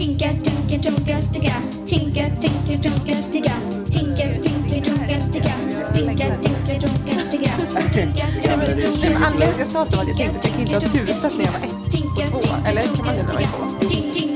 Tinka, 0.00 0.28
tinka, 0.28 0.90
tonka, 0.90 1.20
ticka. 1.32 1.56
Tinka, 1.86 2.24
tinka, 2.40 2.74
tonka, 2.82 3.14
ticka. 3.32 3.54
Tinka, 3.92 4.26
tinka, 4.44 4.76
tonka, 4.86 5.16
ticka. 5.32 5.54
Tinka, 5.94 6.26
tinka, 6.42 6.74
tonka, 6.80 7.14
ticka. 7.30 7.52
Tinka, 7.72 8.00
tinka, 8.00 8.24
tonka, 8.40 9.02
Men 9.02 9.16
anledningen 9.16 9.36
till 9.36 9.42
att 9.42 9.58
jag 9.58 9.66
sa 9.66 9.84
så 9.84 9.96
var 9.96 10.02
att 10.02 10.08
jag 10.08 10.16
tänkte 10.18 10.38
att 10.38 10.44
jag 10.44 10.52
kan 10.52 10.60
inte 10.60 10.74
ha 10.74 10.80
tutat 10.80 11.38
när 11.38 11.44
jag 11.44 11.52
var 11.52 11.66
ett 11.66 11.92
tinka, 11.92 12.36
och 12.36 12.42
två. 12.42 12.68
Eller 12.68 12.82
kan 12.82 13.06
man 13.06 13.16
det 13.16 13.22
när 13.22 13.34
man 13.34 13.42
två? 13.42 13.86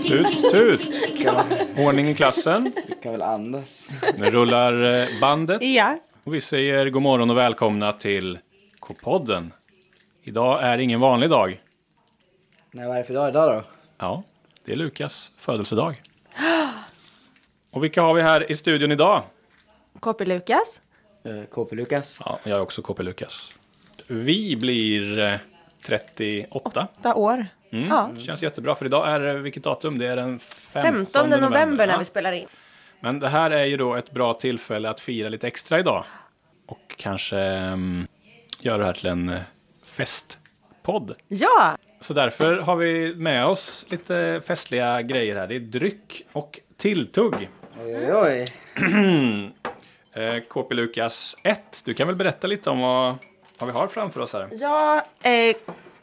Tut, 0.09 0.53
tut! 0.53 1.79
Ordning 1.79 2.09
i 2.09 2.15
klassen. 2.15 2.73
Du 2.87 2.95
kan 3.03 3.13
väl 3.13 3.23
andas? 3.23 3.91
Nu 4.17 4.31
rullar 4.31 5.03
eh, 5.03 5.09
bandet. 5.21 5.63
Ja. 5.63 5.99
Och 6.25 6.35
vi 6.35 6.41
säger 6.41 6.91
god 6.91 7.03
morgon 7.03 7.31
och 7.31 7.37
välkomna 7.37 7.93
till 7.93 8.39
K-podden. 8.81 9.53
Idag 10.23 10.63
är 10.63 10.79
ingen 10.79 11.01
vanlig 11.01 11.31
dag. 11.31 11.61
Nej, 12.71 12.87
vad 12.87 12.97
är 12.97 13.01
det 13.01 13.07
för 13.07 13.15
dag 13.15 13.29
idag 13.29 13.53
då? 13.53 13.63
Ja, 13.99 14.23
det 14.65 14.73
är 14.73 14.77
Lukas 14.77 15.33
födelsedag. 15.37 16.03
Och 17.71 17.85
vilka 17.85 18.03
har 18.03 18.15
vi 18.15 18.23
här 18.23 18.51
i 18.53 18.57
studion 18.57 18.93
idag? 18.93 19.23
KP 20.01 20.25
Lukas. 20.25 20.81
Uh, 21.27 21.45
KP 21.45 21.77
Lukas. 21.77 22.19
Ja, 22.25 22.39
jag 22.45 22.57
är 22.57 22.61
också 22.61 22.83
KP 22.83 23.03
Lukas. 23.03 23.51
Vi 24.07 24.57
blir 24.57 25.19
eh, 25.19 25.37
38. 25.87 26.89
Åtta 26.99 27.15
år. 27.15 27.47
Mm. 27.73 27.89
Ja. 27.89 28.11
Känns 28.19 28.43
jättebra 28.43 28.75
för 28.75 28.87
idag 28.87 29.09
är 29.09 29.21
det, 29.21 29.35
vilket 29.35 29.63
datum? 29.65 29.99
Det 29.99 30.07
är 30.07 30.17
den 30.17 30.39
15, 30.39 30.83
15 30.83 31.41
november, 31.41 31.87
när 31.87 31.95
Ja. 31.95 31.99
vi 31.99 32.05
spelar 32.05 32.33
in. 32.33 32.47
Men 33.01 33.19
det 33.19 33.29
här 33.29 33.51
är 33.51 33.65
ju 33.65 33.77
då 33.77 33.95
ett 33.95 34.11
bra 34.11 34.35
tillfälle 34.35 34.91
att 34.91 35.01
fira 35.01 35.29
lite 35.29 35.47
extra 35.47 35.79
idag. 35.79 36.05
Och 36.67 36.95
kanske 36.99 37.61
um, 37.61 38.07
göra 38.61 38.79
det 38.79 38.85
här 38.85 38.93
till 38.93 39.07
en 39.07 39.29
eh, 39.29 39.41
festpodd. 39.85 41.15
Ja! 41.29 41.77
Så 42.05 42.15
därför 42.15 42.57
har 42.57 42.77
vi 42.77 43.15
med 43.15 43.47
oss 43.47 43.87
lite 43.89 44.43
festliga 44.47 45.03
grejer 45.03 45.37
här. 45.37 45.47
Det 45.47 45.55
är 45.55 45.61
dryck 45.61 46.27
och 46.33 46.61
tilltugg. 46.77 47.51
Oj, 47.85 48.13
oj, 48.13 48.15
oj. 48.15 49.53
Eh, 50.17 50.41
KP 50.41 50.75
Lukas 50.75 51.37
1, 51.43 51.83
du 51.85 51.95
kan 51.95 52.07
väl 52.07 52.17
berätta 52.17 52.47
lite 52.47 52.71
om 52.71 52.81
vad, 52.81 53.15
vad 53.59 53.73
vi 53.73 53.79
har 53.79 53.87
framför 53.87 54.21
oss 54.21 54.33
här? 54.33 54.49
Ja, 54.53 55.07
eh, 55.23 55.57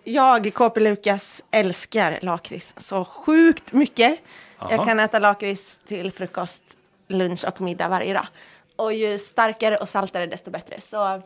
jag, 0.04 0.54
KP 0.54 0.80
Lukas, 0.80 1.44
älskar 1.52 2.20
lakrits 2.22 2.74
så 2.78 3.06
sjukt 3.06 3.74
mycket. 3.74 4.20
Aha. 4.58 4.72
Jag 4.72 4.86
kan 4.86 5.00
äta 5.00 5.20
lakrits 5.20 5.78
till 5.78 6.12
frukost, 6.12 6.64
lunch 7.08 7.46
och 7.46 7.62
middag 7.62 7.88
varje 7.88 8.14
dag. 8.14 8.28
Och 8.76 8.94
ju 8.94 9.18
starkare 9.18 9.78
och 9.78 9.90
saltare 9.90 10.26
desto 10.26 10.52
bättre. 10.52 10.82
Så 10.82 11.22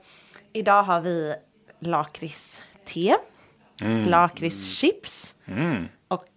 idag 0.54 0.84
har 0.84 1.02
vi 1.02 1.36
lakritste, 1.80 3.18
lakritschips 4.08 5.36
Mm. 5.48 5.88
och 6.08 6.28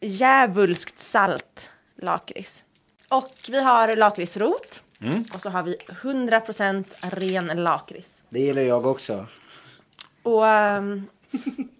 djävulskt 0.00 1.00
salt 1.00 1.68
lakrits. 2.02 2.64
Och 3.08 3.30
vi 3.48 3.60
har 3.60 3.96
lakritsrot. 3.96 4.82
Och 5.34 5.40
så 5.40 5.48
har 5.50 5.62
vi 5.62 5.76
100% 6.02 6.84
ren 7.00 7.46
lakrits. 7.46 8.22
Det 8.28 8.40
gillar 8.40 8.62
jag 8.62 8.86
också. 8.86 9.26
Och 10.22 10.46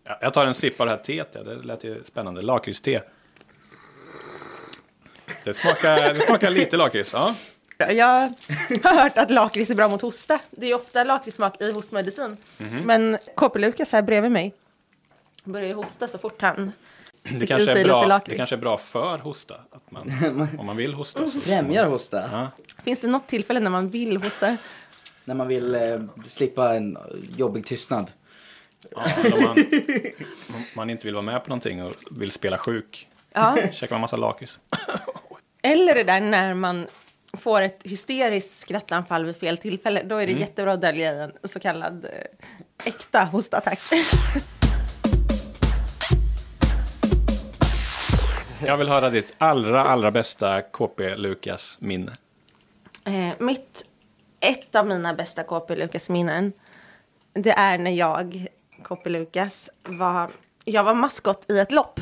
Ja, 0.04 0.18
jag 0.20 0.34
tar 0.34 0.46
en 0.46 0.54
sipp 0.54 0.80
av 0.80 0.86
det 0.86 0.92
här 0.92 0.98
teet. 0.98 1.28
ja. 1.32 1.42
Det 1.42 1.54
lät 1.54 1.84
ju 1.84 2.04
spännande. 2.04 2.42
Lakritste. 2.42 3.02
Det 5.44 5.54
smakar, 5.54 6.14
det 6.14 6.20
smakar 6.20 6.50
lite 6.50 6.76
lakrits. 6.76 7.12
Ja. 7.12 7.34
Jag 7.78 8.06
har 8.82 9.02
hört 9.02 9.18
att 9.18 9.30
lakrits 9.30 9.70
är 9.70 9.74
bra 9.74 9.88
mot 9.88 10.02
hosta. 10.02 10.40
Det 10.50 10.66
är 10.70 10.74
ofta 10.74 11.04
lakritssmak 11.04 11.60
i 11.62 11.70
hostmedicin. 11.72 12.36
Mhm. 12.58 12.76
Men 12.84 13.18
KP-Lukas 13.36 13.92
här 13.92 14.02
bredvid 14.02 14.30
mig 14.32 14.54
börjar 15.44 15.68
ju 15.68 15.74
hosta 15.74 16.08
så 16.08 16.18
fort 16.18 16.42
han 16.42 16.72
Det, 17.22 17.46
kanske 17.46 17.80
är 17.80 17.84
bra, 17.84 18.20
det 18.26 18.36
kanske 18.36 18.54
är 18.54 18.60
bra 18.60 18.78
för 18.78 19.18
hosta. 19.18 19.54
Att 19.70 19.90
man, 19.90 20.12
om 20.58 20.66
man 20.66 20.76
vill 20.76 20.94
hosta. 20.94 21.28
Så 21.30 21.40
Främjar 21.40 21.84
hosta. 21.84 22.28
Ja. 22.32 22.50
Finns 22.84 23.00
det 23.00 23.08
något 23.08 23.26
tillfälle 23.26 23.60
när 23.60 23.70
man 23.70 23.88
vill 23.88 24.16
hosta? 24.16 24.56
När 25.24 25.34
man 25.34 25.48
vill 25.48 25.74
eh, 25.74 26.00
slippa 26.28 26.74
en 26.74 26.98
jobbig 27.36 27.66
tystnad. 27.66 28.10
Ja, 28.90 29.02
om 29.34 29.42
man, 29.42 29.58
om 30.54 30.64
man 30.76 30.90
inte 30.90 31.06
vill 31.06 31.14
vara 31.14 31.22
med 31.22 31.44
på 31.44 31.48
någonting 31.48 31.82
och 31.82 31.94
vill 32.10 32.32
spela 32.32 32.58
sjuk. 32.58 33.08
Ja. 33.32 33.56
Käkar 33.72 33.94
man 33.94 34.00
massa 34.00 34.16
lakrits. 34.16 34.58
Eller 35.62 35.94
det 35.94 36.04
där 36.04 36.20
när 36.20 36.54
man 36.54 36.86
får 37.32 37.60
ett 37.62 37.80
hysteriskt 37.84 38.60
skrattanfall 38.60 39.24
vid 39.24 39.36
fel 39.36 39.58
tillfälle. 39.58 40.02
Då 40.02 40.16
är 40.16 40.26
det 40.26 40.32
jättebra 40.32 40.72
att 40.72 40.80
dölja 40.80 41.12
i 41.12 41.18
en 41.18 41.32
så 41.44 41.60
kallad 41.60 42.04
eh, 42.04 42.86
äkta 42.86 43.24
hostattack. 43.24 43.80
Jag 48.66 48.76
vill 48.76 48.88
höra 48.88 49.10
ditt 49.10 49.34
allra, 49.38 49.84
allra 49.84 50.10
bästa 50.10 50.62
KP 50.62 51.16
Lukas 51.16 51.76
minne. 51.80 52.12
Eh, 53.04 53.30
mitt, 53.38 53.84
ett 54.40 54.74
av 54.74 54.86
mina 54.86 55.14
bästa 55.14 55.42
KP 55.42 55.76
Lukas-minnen, 55.76 56.52
det 57.32 57.50
är 57.50 57.78
när 57.78 57.90
jag, 57.90 58.46
KP 58.82 59.10
Lukas, 59.10 59.70
var, 59.84 60.30
jag 60.64 60.84
var 60.84 60.94
maskot 60.94 61.50
i 61.50 61.58
ett 61.58 61.72
lopp. 61.72 62.00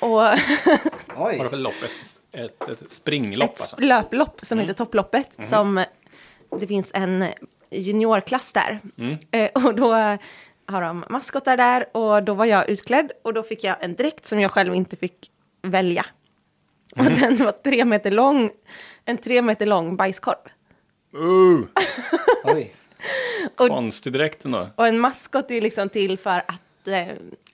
Och 0.00 0.10
Vad 0.10 0.36
Oj. 1.16 1.38
det 1.42 1.50
för 1.50 1.56
lopp? 1.56 1.74
Ett, 2.32 2.68
ett, 2.68 2.82
ett 2.82 2.92
springlopp 2.92 3.50
ett 3.50 3.60
alltså? 3.60 3.76
löplopp 3.78 4.40
som 4.42 4.58
heter 4.58 4.74
Topploppet. 4.74 5.28
Som, 5.38 5.84
det 6.60 6.66
finns 6.66 6.90
en 6.94 7.24
juniorklass 7.70 8.52
där. 8.52 8.80
Eh, 9.30 9.50
och 9.54 9.74
då 9.74 9.92
har 10.66 10.82
de 10.82 11.04
maskotar 11.08 11.56
där 11.56 11.96
och 11.96 12.22
då 12.22 12.34
var 12.34 12.44
jag 12.44 12.68
utklädd 12.68 13.12
och 13.22 13.34
då 13.34 13.42
fick 13.42 13.64
jag 13.64 13.76
en 13.80 13.94
dräkt 13.94 14.26
som 14.26 14.40
jag 14.40 14.50
själv 14.50 14.74
inte 14.74 14.96
fick 14.96 15.30
välja. 15.70 16.06
Och 16.96 17.04
den 17.04 17.36
var 17.36 17.52
tre 17.52 17.84
meter 17.84 18.10
lång, 18.10 18.50
en 19.04 19.18
tre 19.18 19.42
meter 19.42 19.66
lång 19.66 19.96
bajskorv. 19.96 20.36
Uh, 21.16 21.64
Oj. 22.44 22.74
konstig 23.56 24.12
dräkt 24.12 24.44
ändå. 24.44 24.68
Och 24.76 24.86
en 24.86 25.00
maskot 25.00 25.50
är 25.50 25.60
liksom 25.60 25.88
till 25.88 26.18
för 26.18 26.38
att 26.38 26.88
eh, 26.88 27.06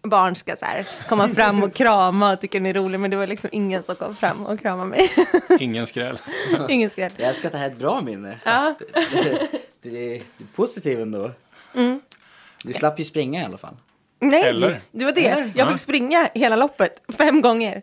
barn 0.03 0.35
ska 0.35 0.57
så 0.57 0.65
här, 0.65 0.89
komma 1.09 1.29
fram 1.29 1.63
och 1.63 1.75
krama 1.75 2.33
och 2.33 2.41
tycka 2.41 2.59
den 2.59 2.67
är 2.67 2.75
rolig. 2.75 3.01
Men 3.01 3.11
det 3.11 3.17
var 3.17 3.27
liksom 3.27 3.51
ingen 3.53 3.83
som 3.83 3.97
kom 3.97 4.17
fram 4.17 4.47
och 4.47 4.61
kramade 4.61 4.91
mig. 4.91 5.11
Ingen 5.59 5.87
skräll. 5.87 6.19
ingen 6.69 6.91
skräll. 6.91 7.13
Jag 7.17 7.29
älskar 7.29 7.49
att 7.49 7.53
det 7.53 7.59
här 7.59 7.67
är 7.67 7.71
ett 7.71 7.79
bra 7.79 8.01
minne. 8.01 8.41
Ja. 8.45 8.75
Det, 8.93 9.49
det 9.83 10.17
är 10.17 10.23
positivt 10.55 10.99
ändå. 10.99 11.31
Du 12.65 12.73
slapp 12.73 12.99
ju 12.99 13.05
springa 13.05 13.43
i 13.43 13.45
alla 13.45 13.59
fall. 13.59 13.77
Nej, 14.21 14.43
Eller? 14.49 14.81
det 14.93 15.05
var 15.05 15.13
det. 15.13 15.27
Eller? 15.27 15.53
Jag 15.55 15.67
Ja. 15.67 15.71
fick 15.71 15.81
springa 15.81 16.29
hela 16.35 16.57
loppet 16.57 17.03
fem 17.19 17.41
gånger. 17.41 17.83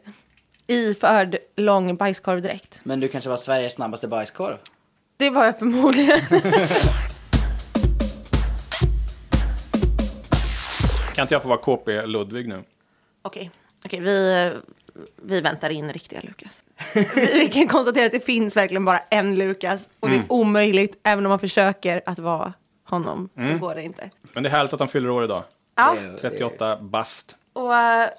I 0.67 0.93
förd 0.93 1.37
lång 1.55 1.95
bajskorvdräkt. 1.95 2.79
Men 2.83 2.99
du 2.99 3.07
kanske 3.07 3.29
var 3.29 3.37
Sveriges 3.37 3.73
snabbaste 3.73 4.07
bajskorv? 4.07 4.57
Det 5.17 5.29
var 5.29 5.45
jag 5.45 5.59
förmodligen. 5.59 6.19
Kan 11.15 11.21
inte 11.23 11.33
jag 11.33 11.41
få 11.41 11.47
vara 11.49 11.57
KP 11.59 12.05
Ludvig 12.05 12.47
nu? 12.47 12.63
Okej, 13.21 13.51
okej, 13.85 13.99
vi, 13.99 14.51
vi 15.23 15.41
väntar 15.41 15.69
in 15.69 15.93
riktiga 15.93 16.21
Lukas. 16.23 16.63
Vi, 16.93 17.05
vi 17.33 17.47
kan 17.47 17.67
konstatera 17.67 18.05
att 18.05 18.11
det 18.11 18.25
finns 18.25 18.57
verkligen 18.57 18.85
bara 18.85 18.99
en 18.99 19.35
Lukas. 19.35 19.87
Och 19.99 20.09
det 20.09 20.15
är 20.15 20.23
omöjligt, 20.29 20.99
även 21.03 21.25
om 21.25 21.29
man 21.29 21.39
försöker 21.39 22.01
att 22.05 22.19
vara 22.19 22.53
honom, 22.83 23.29
så 23.35 23.57
går 23.57 23.75
det 23.75 23.83
inte. 23.83 24.09
Men 24.33 24.43
det 24.43 24.49
är 24.49 24.51
härligt 24.51 24.73
att 24.73 24.79
han 24.79 24.89
fyller 24.89 25.09
år 25.09 25.23
idag. 25.23 25.43
Ja, 25.77 25.93
Det 25.93 25.99
är- 25.99 26.17
38 26.29 26.77
bast. 26.81 27.35
och 27.53 27.75
eh, 27.77 28.09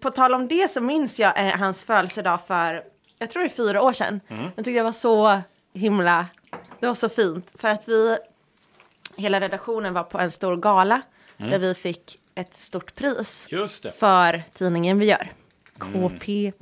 på 0.00 0.10
tal 0.10 0.34
om 0.34 0.48
det 0.48 0.70
så 0.70 0.80
minns 0.80 1.18
jag 1.18 1.46
eh, 1.48 1.56
hans 1.58 1.82
födelsedag 1.82 2.38
för, 2.46 2.84
jag 3.18 3.30
tror 3.30 3.42
det 3.42 3.46
är 3.46 3.50
fyra 3.56 3.82
år 3.82 3.92
sedan. 3.92 4.20
Jag 4.28 4.56
tyckte 4.56 4.70
det 4.70 4.82
var 4.82 4.92
så 4.92 5.40
himla, 5.74 6.26
det 6.80 6.86
var 6.86 6.94
så 6.94 7.08
fint. 7.08 7.46
För 7.54 7.68
att 7.68 7.82
vi, 7.88 8.16
hela 9.16 9.40
redaktionen 9.40 9.94
var 9.94 10.02
på 10.02 10.18
en 10.18 10.30
stor 10.30 10.56
gala 10.56 11.02
där 11.36 11.58
vi 11.58 11.74
fick 11.74 12.18
ett 12.34 12.56
stort 12.56 12.94
pris 12.94 13.46
Just 13.50 13.82
det. 13.82 13.92
för 13.92 14.42
tidningen 14.52 14.98
vi 14.98 15.06
gör. 15.06 15.30
KP. 15.78 16.52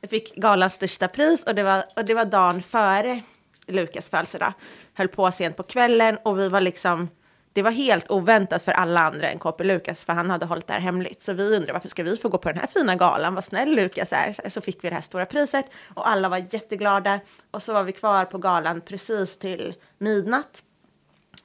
Vi 0.00 0.08
fick 0.08 0.34
galans 0.36 0.74
största 0.74 1.08
pris 1.08 1.42
och 1.44 1.54
det 1.54 1.62
var, 1.62 1.84
och 1.96 2.04
det 2.04 2.14
var 2.14 2.24
dagen 2.24 2.62
före 2.62 3.20
Lukas 3.66 4.08
födelsedag. 4.08 4.52
Höll 4.94 5.08
på 5.08 5.32
sent 5.32 5.56
på 5.56 5.62
kvällen 5.62 6.18
och 6.22 6.38
vi 6.40 6.48
var 6.48 6.60
liksom, 6.60 7.08
det 7.56 7.62
var 7.62 7.70
helt 7.70 8.10
oväntat 8.10 8.62
för 8.62 8.72
alla 8.72 9.00
andra 9.00 9.30
än 9.30 9.38
KP 9.38 9.64
Lukas 9.64 10.04
för 10.04 10.12
han 10.12 10.30
hade 10.30 10.46
hållit 10.46 10.66
det 10.66 10.72
här 10.72 10.80
hemligt. 10.80 11.22
Så 11.22 11.32
vi 11.32 11.42
undrade 11.56 11.72
varför 11.72 11.88
ska 11.88 12.02
vi 12.02 12.16
få 12.16 12.28
gå 12.28 12.38
på 12.38 12.48
den 12.48 12.58
här 12.58 12.66
fina 12.66 12.96
galan, 12.96 13.34
vad 13.34 13.44
snäll 13.44 13.70
Lukas 13.76 14.12
är. 14.12 14.48
Så, 14.48 14.60
fick 14.60 14.84
vi 14.84 14.88
det 14.88 14.94
här 14.94 15.02
stora 15.02 15.26
priset 15.26 15.66
och 15.94 16.08
alla 16.08 16.28
var 16.28 16.38
jätteglada. 16.50 17.20
Och 17.50 17.62
så 17.62 17.72
var 17.72 17.82
vi 17.82 17.92
kvar 17.92 18.24
på 18.24 18.38
galan 18.38 18.80
precis 18.80 19.38
till 19.38 19.74
midnatt. 19.98 20.62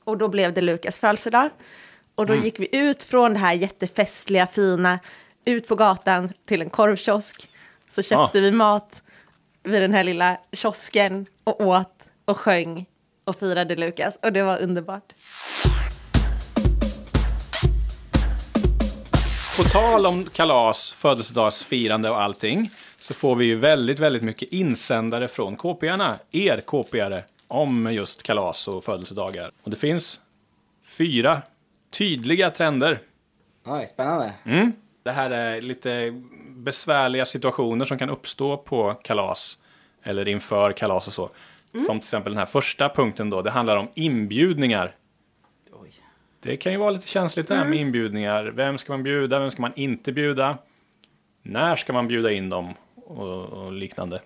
Och 0.03 0.17
då 0.17 0.27
blev 0.27 0.53
det 0.53 0.61
Lukas 0.61 0.97
födelsedag. 0.99 1.49
Och 2.15 2.25
då 2.25 2.35
gick 2.35 2.59
vi 2.59 2.77
ut 2.77 3.03
från 3.03 3.33
det 3.33 3.39
här 3.39 3.53
jättefestliga, 3.53 4.47
fina, 4.47 4.99
ut 5.45 5.67
på 5.67 5.75
gatan 5.75 6.33
till 6.45 6.61
en 6.61 6.69
korvkiosk. 6.69 7.49
Så 7.89 8.01
köpte 8.01 8.37
Ah. 8.37 8.41
vi 8.41 8.51
mat 8.51 9.03
vid 9.63 9.81
den 9.81 9.93
här 9.93 10.03
lilla 10.03 10.37
kiosken 10.51 11.25
och 11.43 11.61
åt 11.61 12.11
och 12.25 12.37
sjöng 12.37 12.85
och 13.23 13.35
firade 13.39 13.75
Lukas. 13.75 14.19
Och 14.21 14.33
det 14.33 14.43
var 14.43 14.61
underbart. 14.61 15.13
På 19.63 19.67
tal 19.67 20.05
om 20.05 20.25
kalas, 20.25 20.91
födelsedagsfirande 20.91 22.09
och 22.09 22.21
allting, 22.21 22.69
så 22.99 23.13
får 23.13 23.35
vi 23.35 23.45
ju 23.45 23.55
väldigt, 23.55 23.99
väldigt 23.99 24.23
mycket 24.23 24.53
insändare 24.53 25.27
från 25.27 25.55
KP-arna, 25.55 26.19
er 26.31 26.61
KP-are, 26.67 27.23
om 27.47 27.93
just 27.93 28.23
kalas 28.23 28.67
och 28.67 28.83
födelsedagar. 28.83 29.51
Och 29.63 29.69
det 29.69 29.75
finns 29.75 30.21
fyra 30.85 31.41
tydliga 31.91 32.51
trender. 32.51 33.01
Oj, 33.65 33.87
spännande. 33.87 34.33
Mm. 34.45 34.73
Det 35.03 35.11
här 35.11 35.31
är 35.31 35.61
lite 35.61 36.21
besvärliga 36.49 37.25
situationer 37.25 37.85
som 37.85 37.97
kan 37.97 38.09
uppstå 38.09 38.57
på 38.57 38.93
kalas 39.03 39.57
eller 40.03 40.27
inför 40.27 40.73
kalas 40.73 41.07
och 41.07 41.13
så. 41.13 41.29
Som 41.71 41.85
till 41.85 41.97
exempel 41.97 42.31
den 42.31 42.39
här 42.39 42.45
första 42.45 42.89
punkten 42.89 43.29
då, 43.29 43.41
det 43.41 43.51
handlar 43.51 43.77
om 43.77 43.87
inbjudningar. 43.95 44.95
Det 46.43 46.57
kan 46.57 46.71
ju 46.71 46.77
vara 46.77 46.89
lite 46.89 47.07
känsligt 47.07 47.47
det 47.47 47.55
här 47.55 47.65
med 47.65 47.79
inbjudningar. 47.79 48.45
Vem 48.45 48.77
ska 48.77 48.93
man 48.93 49.03
bjuda? 49.03 49.39
Vem 49.39 49.51
ska 49.51 49.61
man 49.61 49.73
inte 49.75 50.11
bjuda? 50.11 50.57
När 51.41 51.75
ska 51.75 51.93
man 51.93 52.07
bjuda 52.07 52.31
in 52.31 52.49
dem? 52.49 52.73
Och, 52.95 53.43
och 53.43 53.71
liknande. 53.71 54.21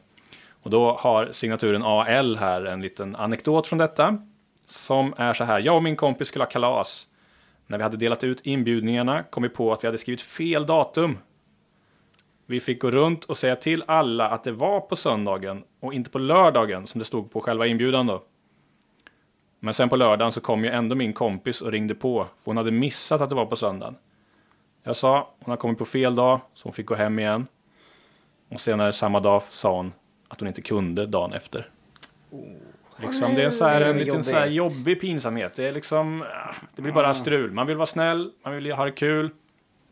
Och 0.50 0.70
då 0.70 0.98
har 1.00 1.30
signaturen 1.32 1.84
AL 1.84 2.38
här 2.38 2.66
en 2.66 2.82
liten 2.82 3.16
anekdot 3.16 3.68
från 3.68 3.80
detta. 3.80 4.18
Som 4.68 5.14
är 5.18 5.34
så 5.34 5.44
här. 5.44 5.60
Jag 5.60 5.76
och 5.76 5.84
min 5.84 5.96
kompis 5.96 6.28
skulle 6.28 6.44
ha 6.44 6.50
kalas. 6.50 7.08
När 7.68 7.78
vi 7.78 7.84
hade 7.84 7.98
delat 7.98 8.24
ut 8.24 8.42
inbjudningarna 8.44 9.24
kom 9.24 9.44
vi 9.44 9.50
på 9.50 9.74
att 9.74 9.84
vi 9.84 9.88
hade 9.88 9.98
skrivit 9.98 10.22
fel 10.22 10.66
datum. 10.66 11.18
Vi 12.46 12.60
fick 12.60 12.82
gå 12.82 12.92
runt 12.92 13.26
och 13.26 13.38
säga 13.38 13.56
till 13.56 13.84
alla 13.88 14.30
att 14.30 14.44
det 14.44 14.52
var 14.52 14.80
på 14.80 14.96
söndagen 14.96 15.64
och 15.80 15.94
inte 15.94 16.10
på 16.10 16.20
lördagen 16.20 16.88
som 16.88 17.00
det 17.00 17.06
stod 17.06 17.32
på 17.32 17.42
själva 17.42 17.68
inbjudan 17.68 18.08
då. 18.08 18.24
Men 19.66 19.74
sen 19.74 19.90
på 19.90 19.96
lördagen 19.96 20.32
så 20.32 20.42
kom 20.42 20.64
ju 20.64 20.70
ändå 20.70 20.96
min 20.96 21.14
kompis 21.14 21.62
och 21.62 21.72
ringde 21.72 21.96
på. 21.96 22.24
För 22.24 22.46
hon 22.46 22.58
hade 22.58 22.72
missat 22.72 23.22
att 23.22 23.30
det 23.30 23.36
var 23.36 23.46
på 23.46 23.56
söndagen. 23.56 23.96
Jag 24.84 24.96
sa, 24.96 25.34
hon 25.40 25.52
har 25.52 25.58
kommit 25.58 25.78
på 25.78 25.86
fel 25.86 26.16
dag, 26.16 26.40
så 26.54 26.68
hon 26.68 26.74
fick 26.74 26.86
gå 26.86 26.96
hem 26.96 27.20
igen. 27.20 27.48
Och 28.50 28.62
senare 28.62 28.94
samma 28.94 29.20
dag 29.20 29.44
sa 29.50 29.76
hon 29.76 29.94
att 30.28 30.40
hon 30.40 30.48
inte 30.48 30.62
kunde 30.62 31.06
dagen 31.06 31.34
efter. 31.34 31.70
Liksom, 32.98 33.36
det 33.36 33.42
är 33.42 33.46
en, 33.46 33.52
så 33.52 33.66
här, 33.66 33.82
en 33.82 33.98
liten 33.98 34.24
så 34.24 34.36
här 34.36 34.48
jobbig 34.48 35.02
pinsamhet. 35.02 35.54
Det 35.56 35.68
är 35.68 35.72
liksom, 35.72 36.22
ah, 36.22 36.56
det 36.76 36.82
blir 36.82 36.94
bara 36.94 37.14
strul. 37.14 37.52
Man 37.52 37.68
vill 37.68 37.78
vara 37.78 37.86
snäll, 37.86 38.32
man 38.44 38.56
vill 38.56 38.72
ha 38.72 38.86
det 38.86 38.92
kul. 38.92 39.30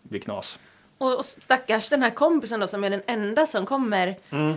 Det 0.01 0.09
blir 0.09 0.19
knas. 0.19 0.59
Och, 0.97 1.17
och 1.17 1.25
stackars 1.25 1.89
den 1.89 2.03
här 2.03 2.09
kompisen 2.09 2.59
då 2.59 2.67
som 2.67 2.83
är 2.83 2.89
den 2.89 3.01
enda 3.07 3.47
som 3.47 3.65
kommer. 3.65 4.15
Mm. 4.29 4.53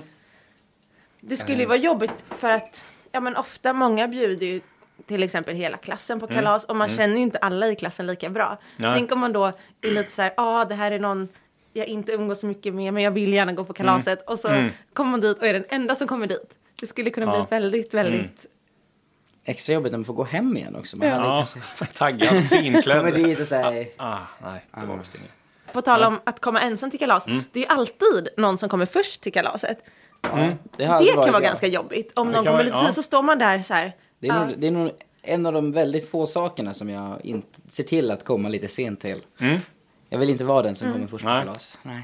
Det 1.20 1.36
skulle 1.36 1.60
ju 1.60 1.66
vara 1.66 1.78
jobbigt 1.78 2.24
för 2.28 2.50
att, 2.50 2.86
ja 3.12 3.20
men 3.20 3.36
ofta, 3.36 3.72
många 3.72 4.08
bjuder 4.08 4.46
ju 4.46 4.60
till 5.06 5.22
exempel 5.22 5.54
hela 5.54 5.76
klassen 5.76 6.20
på 6.20 6.26
kalas 6.26 6.64
och 6.64 6.76
man 6.76 6.88
känner 6.88 7.16
ju 7.16 7.22
inte 7.22 7.38
alla 7.38 7.68
i 7.68 7.76
klassen 7.76 8.06
lika 8.06 8.30
bra. 8.30 8.46
Mm. 8.46 8.58
Nej. 8.76 8.92
Tänk 8.94 9.12
om 9.12 9.18
man 9.20 9.32
då 9.32 9.44
är 9.82 9.90
lite 9.90 10.10
så 10.12 10.22
här, 10.22 10.32
ja 10.36 10.60
ah, 10.60 10.64
det 10.64 10.74
här 10.74 10.90
är 10.92 10.98
någon 10.98 11.28
jag 11.72 11.86
inte 11.86 12.12
umgås 12.12 12.40
så 12.40 12.46
mycket 12.46 12.74
med 12.74 12.94
men 12.94 13.02
jag 13.02 13.10
vill 13.10 13.32
gärna 13.32 13.52
gå 13.52 13.64
på 13.64 13.72
kalaset 13.72 14.28
och 14.28 14.38
så 14.38 14.48
Mm. 14.48 14.70
kommer 14.92 15.10
man 15.10 15.20
dit 15.20 15.38
och 15.38 15.46
är 15.46 15.52
den 15.52 15.64
enda 15.68 15.94
som 15.94 16.08
kommer 16.08 16.26
dit. 16.26 16.50
Det 16.80 16.86
skulle 16.86 17.10
kunna 17.10 17.26
Ja. 17.26 17.34
Mm. 17.34 17.46
bli 17.46 17.56
väldigt, 17.58 17.94
väldigt 17.94 18.46
Extra 19.44 19.72
jobbigt 19.74 19.92
när 19.92 19.98
man 19.98 20.04
får 20.04 20.14
gå 20.14 20.24
hem 20.24 20.56
igen 20.56 20.76
också. 20.76 20.96
Man 20.96 21.08
hade 21.08 21.24
Ja, 21.24 21.46
kanske 21.52 21.84
taggad, 21.98 22.28
kommer 22.28 22.42
finklädd. 22.42 23.14
dit 23.14 23.40
och 23.40 23.46
säger... 23.46 23.86
Ah, 23.96 24.18
nej, 24.42 24.64
det 24.80 24.86
var 24.86 24.96
visst 24.96 25.14
inget. 25.14 25.30
På 25.72 25.82
tal 25.82 26.02
om 26.02 26.20
att 26.24 26.40
komma 26.40 26.60
ensam 26.60 26.90
till 26.90 26.98
kalas, 27.00 27.26
Mm. 27.26 27.44
det 27.52 27.58
är 27.58 27.62
ju 27.62 27.68
alltid 27.68 28.28
någon 28.36 28.58
som 28.58 28.68
kommer 28.68 28.86
först 28.86 29.20
till 29.20 29.32
kalaset. 29.32 29.78
Det, 30.20 30.28
har 30.28 30.56
Det 30.76 30.84
aldrig 30.86 31.14
kan 31.14 31.16
vara 31.18 31.30
bra. 31.30 31.40
ganska 31.40 31.66
jobbigt. 31.66 32.18
Om 32.18 32.26
Det 32.28 32.32
någon 32.36 32.44
kommer 32.44 32.64
lite 32.64 32.76
ja. 32.76 32.84
tid 32.86 32.94
så 32.94 33.02
står 33.02 33.22
man 33.22 33.38
där 33.38 33.62
så 33.62 33.74
här. 33.74 33.92
Det 34.18 34.28
är, 34.28 34.34
ja. 34.34 34.46
nog, 34.46 34.58
det 34.58 34.66
är 34.66 34.70
nog 34.70 34.90
en 35.22 35.46
av 35.46 35.52
de 35.52 35.72
väldigt 35.72 36.10
få 36.10 36.26
sakerna 36.26 36.74
som 36.74 36.88
jag 36.88 37.20
inte 37.24 37.60
ser 37.68 37.84
till 37.84 38.10
att 38.10 38.24
komma 38.24 38.48
lite 38.48 38.68
sent 38.68 39.00
till. 39.00 39.22
Mm. 39.38 39.60
Jag 40.08 40.18
vill 40.18 40.30
inte 40.30 40.44
vara 40.44 40.62
den 40.62 40.74
som 40.74 40.92
kommer 40.92 41.06
först 41.06 41.24
på 41.24 41.30
Nej. 41.30 41.44
kalas. 41.44 41.78
Nej. 41.82 42.02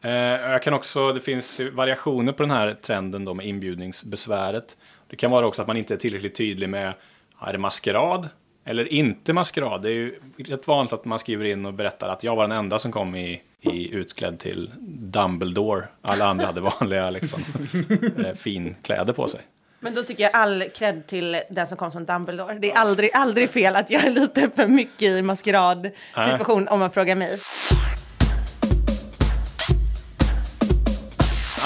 Eh, 0.00 0.50
jag 0.50 0.62
kan 0.62 0.74
också, 0.74 1.12
det 1.12 1.20
finns 1.20 1.60
variationer 1.72 2.32
på 2.32 2.42
den 2.42 2.50
här 2.50 2.76
trenden 2.82 3.24
då 3.24 3.34
med 3.34 3.46
inbjudningsbesväret. 3.46 4.76
Det 5.08 5.16
kan 5.16 5.30
vara 5.30 5.46
också 5.46 5.62
att 5.62 5.68
man 5.68 5.76
inte 5.76 5.94
är 5.94 5.98
tillräckligt 5.98 6.34
tydlig 6.34 6.68
med, 6.68 6.94
är 7.40 7.52
det 7.52 7.58
maskerad 7.58 8.28
eller 8.64 8.92
inte 8.92 9.32
maskerad? 9.32 9.82
Det 9.82 9.88
är 9.88 9.92
ju 9.92 10.20
rätt 10.36 10.66
vanligt 10.66 10.92
att 10.92 11.04
man 11.04 11.18
skriver 11.18 11.44
in 11.44 11.66
och 11.66 11.74
berättar 11.74 12.08
att 12.08 12.22
jag 12.22 12.36
var 12.36 12.48
den 12.48 12.58
enda 12.58 12.78
som 12.78 12.92
kom 12.92 13.14
i, 13.14 13.42
i 13.60 13.94
utklädd 13.94 14.38
till 14.38 14.70
Dumbledore. 14.88 15.88
Alla 16.02 16.26
andra 16.26 16.46
hade 16.46 16.60
vanliga 16.80 17.10
liksom, 17.10 17.40
eh, 18.24 18.34
finkläder 18.34 19.12
på 19.12 19.28
sig. 19.28 19.40
Men 19.84 19.94
då 19.94 20.02
tycker 20.02 20.22
jag 20.22 20.32
all 20.34 20.64
cred 20.74 21.06
till 21.06 21.42
den 21.50 21.66
som 21.66 21.76
kom 21.76 21.90
som 21.92 22.04
Dumbledore. 22.04 22.54
Det 22.54 22.70
är 22.72 22.76
aldrig, 22.76 23.10
aldrig 23.14 23.50
fel 23.50 23.76
att 23.76 23.90
göra 23.90 24.08
lite 24.08 24.50
för 24.56 24.66
mycket 24.66 25.02
i 25.02 25.22
maskeradsituation 25.22 26.68
om 26.68 26.78
man 26.80 26.90
frågar 26.90 27.16
mig. 27.16 27.38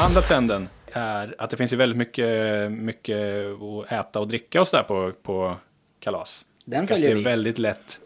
Andra 0.00 0.22
trenden 0.22 0.68
är 0.92 1.34
att 1.38 1.50
det 1.50 1.56
finns 1.56 1.72
ju 1.72 1.76
väldigt 1.76 1.98
mycket, 1.98 2.72
mycket 2.72 3.46
att 3.46 3.92
äta 3.92 4.20
och 4.20 4.28
dricka 4.28 4.60
och 4.60 4.68
sådär 4.68 4.82
på, 4.82 5.12
på 5.22 5.56
kalas. 6.00 6.44
Den 6.64 6.78
Och 6.78 6.84
att 6.84 6.88
följer 6.88 7.08
det 7.08 7.12
är 7.12 7.16
vi. 7.16 7.22
väldigt 7.22 7.58
lätt 7.58 8.00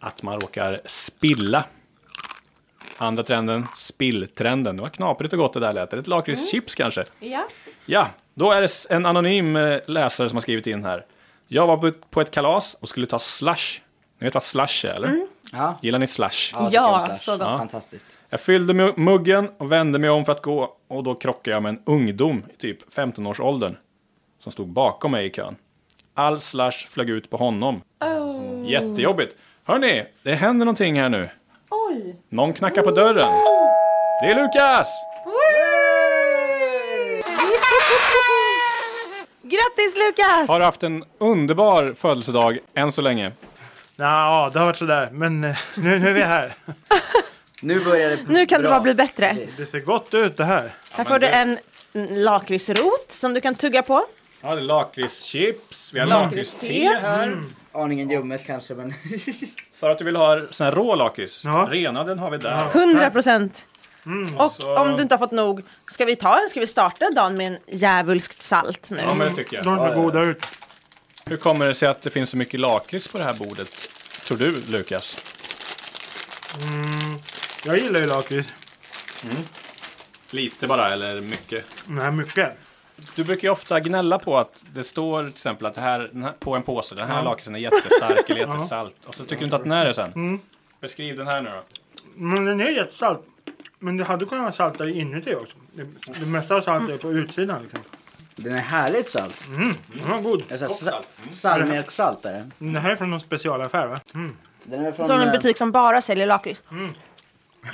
att 0.00 0.22
man 0.22 0.40
råkar 0.40 0.80
spilla. 0.84 1.64
Andra 2.96 3.22
trenden, 3.22 3.66
spilltrenden. 3.76 4.76
Det 4.76 4.82
var 4.82 4.88
knaprigt 4.88 5.32
och 5.32 5.38
gott 5.38 5.52
det 5.52 5.60
där 5.60 5.72
lät. 5.72 5.92
Är 5.92 5.96
det 5.96 6.00
ett 6.00 6.06
lakritschips 6.06 6.74
kanske? 6.74 7.04
Ja. 7.20 7.44
Ja, 7.86 8.10
då 8.36 8.52
är 8.52 8.60
det 8.62 8.86
en 8.90 9.06
anonym 9.06 9.56
eh, 9.56 9.78
läsare 9.86 10.28
som 10.28 10.36
har 10.36 10.40
skrivit 10.40 10.66
in 10.66 10.84
här. 10.84 11.04
Jag 11.48 11.66
var 11.66 11.92
på 12.10 12.20
ett- 12.20 12.30
kalas 12.30 12.76
och 12.80 12.88
skulle 12.88 13.06
ta 13.06 13.18
slush. 13.18 13.80
Ni 14.18 14.24
vet 14.26 14.34
vad 14.34 14.42
slush 14.42 14.86
är, 14.86 14.90
eller? 14.94 15.26
Ja. 15.52 15.78
Gillar 15.82 15.98
ni 15.98 16.06
slush? 16.06 16.54
Ja, 16.70 17.00
slush. 17.00 17.20
så 17.20 17.32
gott. 17.32 17.40
Ja. 17.40 17.58
Fantastiskt. 17.58 18.06
Jag 18.28 18.40
fyllde 18.40 18.72
mu- 18.72 18.98
muggen 18.98 19.50
och 19.58 19.72
vände 19.72 19.98
mig 19.98 20.10
om 20.10 20.24
för 20.24 20.32
att 20.32 20.42
gå 20.42 20.76
och 20.88 21.02
då 21.04 21.14
krockade 21.14 21.54
jag 21.56 21.62
med 21.62 21.70
en 21.70 21.82
ungdom 21.86 22.42
i 22.54 22.56
typ 22.56 22.94
15-årsåldern 22.94 23.76
som 24.42 24.52
stod 24.52 24.68
bakom 24.68 25.10
mig 25.12 25.26
i 25.26 25.30
kön. 25.30 25.56
All 26.14 26.40
slush 26.40 26.86
flög 26.88 27.10
ut 27.10 27.30
på 27.30 27.36
honom. 27.36 27.80
Oh. 28.00 28.70
Jättejobbigt. 28.70 29.36
Hörni, 29.64 30.04
det 30.22 30.34
händer 30.34 30.64
någonting 30.66 31.00
här 31.00 31.08
nu. 31.08 31.30
Oj. 31.70 32.16
Någon 32.28 32.52
knackar 32.52 32.82
på 32.82 32.90
dörren. 32.90 33.24
Det 34.22 34.30
är 34.30 34.42
Lukas! 34.42 34.88
Grattis 39.48 39.94
Lukas! 39.96 40.48
Har 40.48 40.60
haft 40.60 40.82
en 40.82 41.04
underbar 41.18 41.94
födelsedag 41.98 42.58
än 42.74 42.92
så 42.92 43.02
länge. 43.02 43.32
Ja, 43.96 44.50
det 44.52 44.58
har 44.58 44.66
varit 44.66 44.76
sådär. 44.76 45.08
Men 45.12 45.44
eh, 45.44 45.56
nu, 45.76 45.98
nu 45.98 46.08
är 46.08 46.14
vi 46.14 46.22
här. 46.22 46.54
Nu 47.60 47.84
börjar 47.84 48.10
det 48.10 48.18
Nu 48.28 48.46
kan 48.46 48.62
det 48.62 48.68
bara 48.68 48.80
bli 48.80 48.94
bättre. 48.94 49.34
Precis. 49.34 49.56
Det 49.56 49.66
ser 49.66 49.80
gott 49.80 50.14
ut 50.14 50.36
det 50.36 50.44
här. 50.44 50.74
Här 50.92 51.04
får 51.04 51.18
du 51.18 51.26
en 51.28 51.58
lakritsrot 52.24 53.06
som 53.08 53.34
du 53.34 53.40
kan 53.40 53.54
tugga 53.54 53.82
på. 53.82 54.04
Ja, 54.42 54.54
det 54.54 54.60
är 54.60 54.64
lakritschips, 54.64 55.94
vi 55.94 56.00
har 56.00 56.06
Lakritste. 56.06 56.66
här. 57.02 57.42
Aningen 57.72 58.10
ljummet 58.10 58.46
kanske 58.46 58.74
men... 58.74 58.94
Sa 59.74 59.86
du 59.86 59.92
att 59.92 59.98
du 59.98 60.04
vill 60.04 60.16
ha 60.16 60.40
sån 60.50 60.64
här 60.64 60.72
rå 60.72 60.94
lakrits? 60.94 61.44
Ja. 61.44 61.68
Rena, 61.70 62.04
den 62.04 62.18
har 62.18 62.30
vi 62.30 62.38
där. 62.38 62.66
100 62.74 63.10
procent. 63.10 63.66
Och 64.38 64.52
så- 64.52 64.76
om 64.76 64.96
du 64.96 65.02
inte 65.02 65.14
har 65.14 65.18
fått 65.18 65.32
nog, 65.32 65.62
ska 65.90 66.04
vi 66.04 66.16
ta 66.16 66.40
en? 66.42 66.48
Ska 66.48 66.60
vi 66.60 66.66
starta 66.66 67.10
dagen 67.10 67.36
med 67.36 67.46
en 67.46 67.58
djävulskt 67.78 68.42
salt 68.42 68.90
nu? 68.90 68.98
Ja, 69.02 69.14
men 69.14 69.28
det 69.28 69.34
tycker 69.34 69.56
jag. 69.56 69.64
De 69.64 69.78
ser 69.88 69.94
goda 69.94 70.22
ut. 70.22 70.46
Hur 71.26 71.36
kommer 71.36 71.68
det 71.68 71.74
sig 71.74 71.88
att 71.88 72.02
det 72.02 72.10
finns 72.10 72.30
så 72.30 72.36
mycket 72.36 72.60
lakrits 72.60 73.08
på 73.08 73.18
det 73.18 73.24
här 73.24 73.34
bordet? 73.34 73.68
Tror 74.24 74.38
du, 74.38 74.62
Lukas? 74.68 75.16
Jag 77.64 77.78
gillar 77.78 78.00
ju 78.00 78.06
lakrits. 78.06 78.48
Lite 80.30 80.66
bara, 80.66 80.88
eller 80.88 81.20
mycket? 81.20 81.64
Nej, 81.86 82.12
mycket. 82.12 82.52
Du 83.14 83.24
brukar 83.24 83.48
ju 83.48 83.52
ofta 83.52 83.80
gnälla 83.80 84.18
på 84.18 84.38
att 84.38 84.64
det 84.74 84.84
står 84.84 85.22
till 85.22 85.32
exempel 85.32 85.66
att 85.66 85.74
det 85.74 85.80
här, 85.80 86.32
på 86.38 86.56
en 86.56 86.62
påse, 86.62 86.94
den 86.94 87.08
här 87.08 87.22
lakritsen 87.22 87.54
är 87.54 87.58
jättestark 87.58 88.30
eller 88.30 88.40
jättesalt. 88.52 88.94
Och 89.06 89.14
så 89.14 89.22
tycker 89.22 89.36
du 89.38 89.44
inte 89.44 89.56
att 89.56 89.62
den 89.62 89.72
är 89.72 89.84
det 89.84 89.94
sen. 89.94 90.40
Beskriv 90.80 91.16
den 91.16 91.26
här 91.26 91.40
nu 91.40 91.50
då. 91.50 91.62
Men 92.14 92.44
den 92.44 92.60
är 92.60 92.68
jättesalt. 92.70 93.20
Men 93.78 93.96
det 93.96 94.04
hade 94.04 94.24
kunnat 94.24 94.42
vara 94.42 94.52
saltare 94.52 94.90
inuti 94.90 95.34
också. 95.34 95.56
Det, 95.72 95.86
det 96.20 96.26
mesta 96.26 96.54
av 96.54 96.60
saltet 96.60 96.94
är 96.94 96.98
på 96.98 97.12
utsidan 97.12 97.62
liksom. 97.62 97.80
Den 98.36 98.52
är 98.52 98.58
härligt 98.60 99.08
salt. 99.08 99.46
Mm, 99.48 99.74
den 99.94 100.10
var 100.10 100.20
god. 100.20 100.42
Det 100.48 100.54
är 100.54 100.58
så 100.58 100.64
här 100.64 100.74
sa- 100.74 100.90
salt. 100.90 101.08
Salmiaksalt 101.34 102.24
är 102.24 102.32
det. 102.58 102.72
Det 102.72 102.78
här 102.80 102.90
är 102.90 102.96
från 102.96 103.10
någon 103.10 103.20
specialaffär 103.20 103.86
va? 103.86 104.00
Mm. 104.14 104.36
Den 104.64 104.84
är 104.84 104.92
från... 104.92 105.06
Från 105.06 105.20
en 105.20 105.28
eh, 105.28 105.32
butik 105.32 105.56
som 105.56 105.72
bara 105.72 106.02
säljer 106.02 106.26
lakrits. 106.26 106.62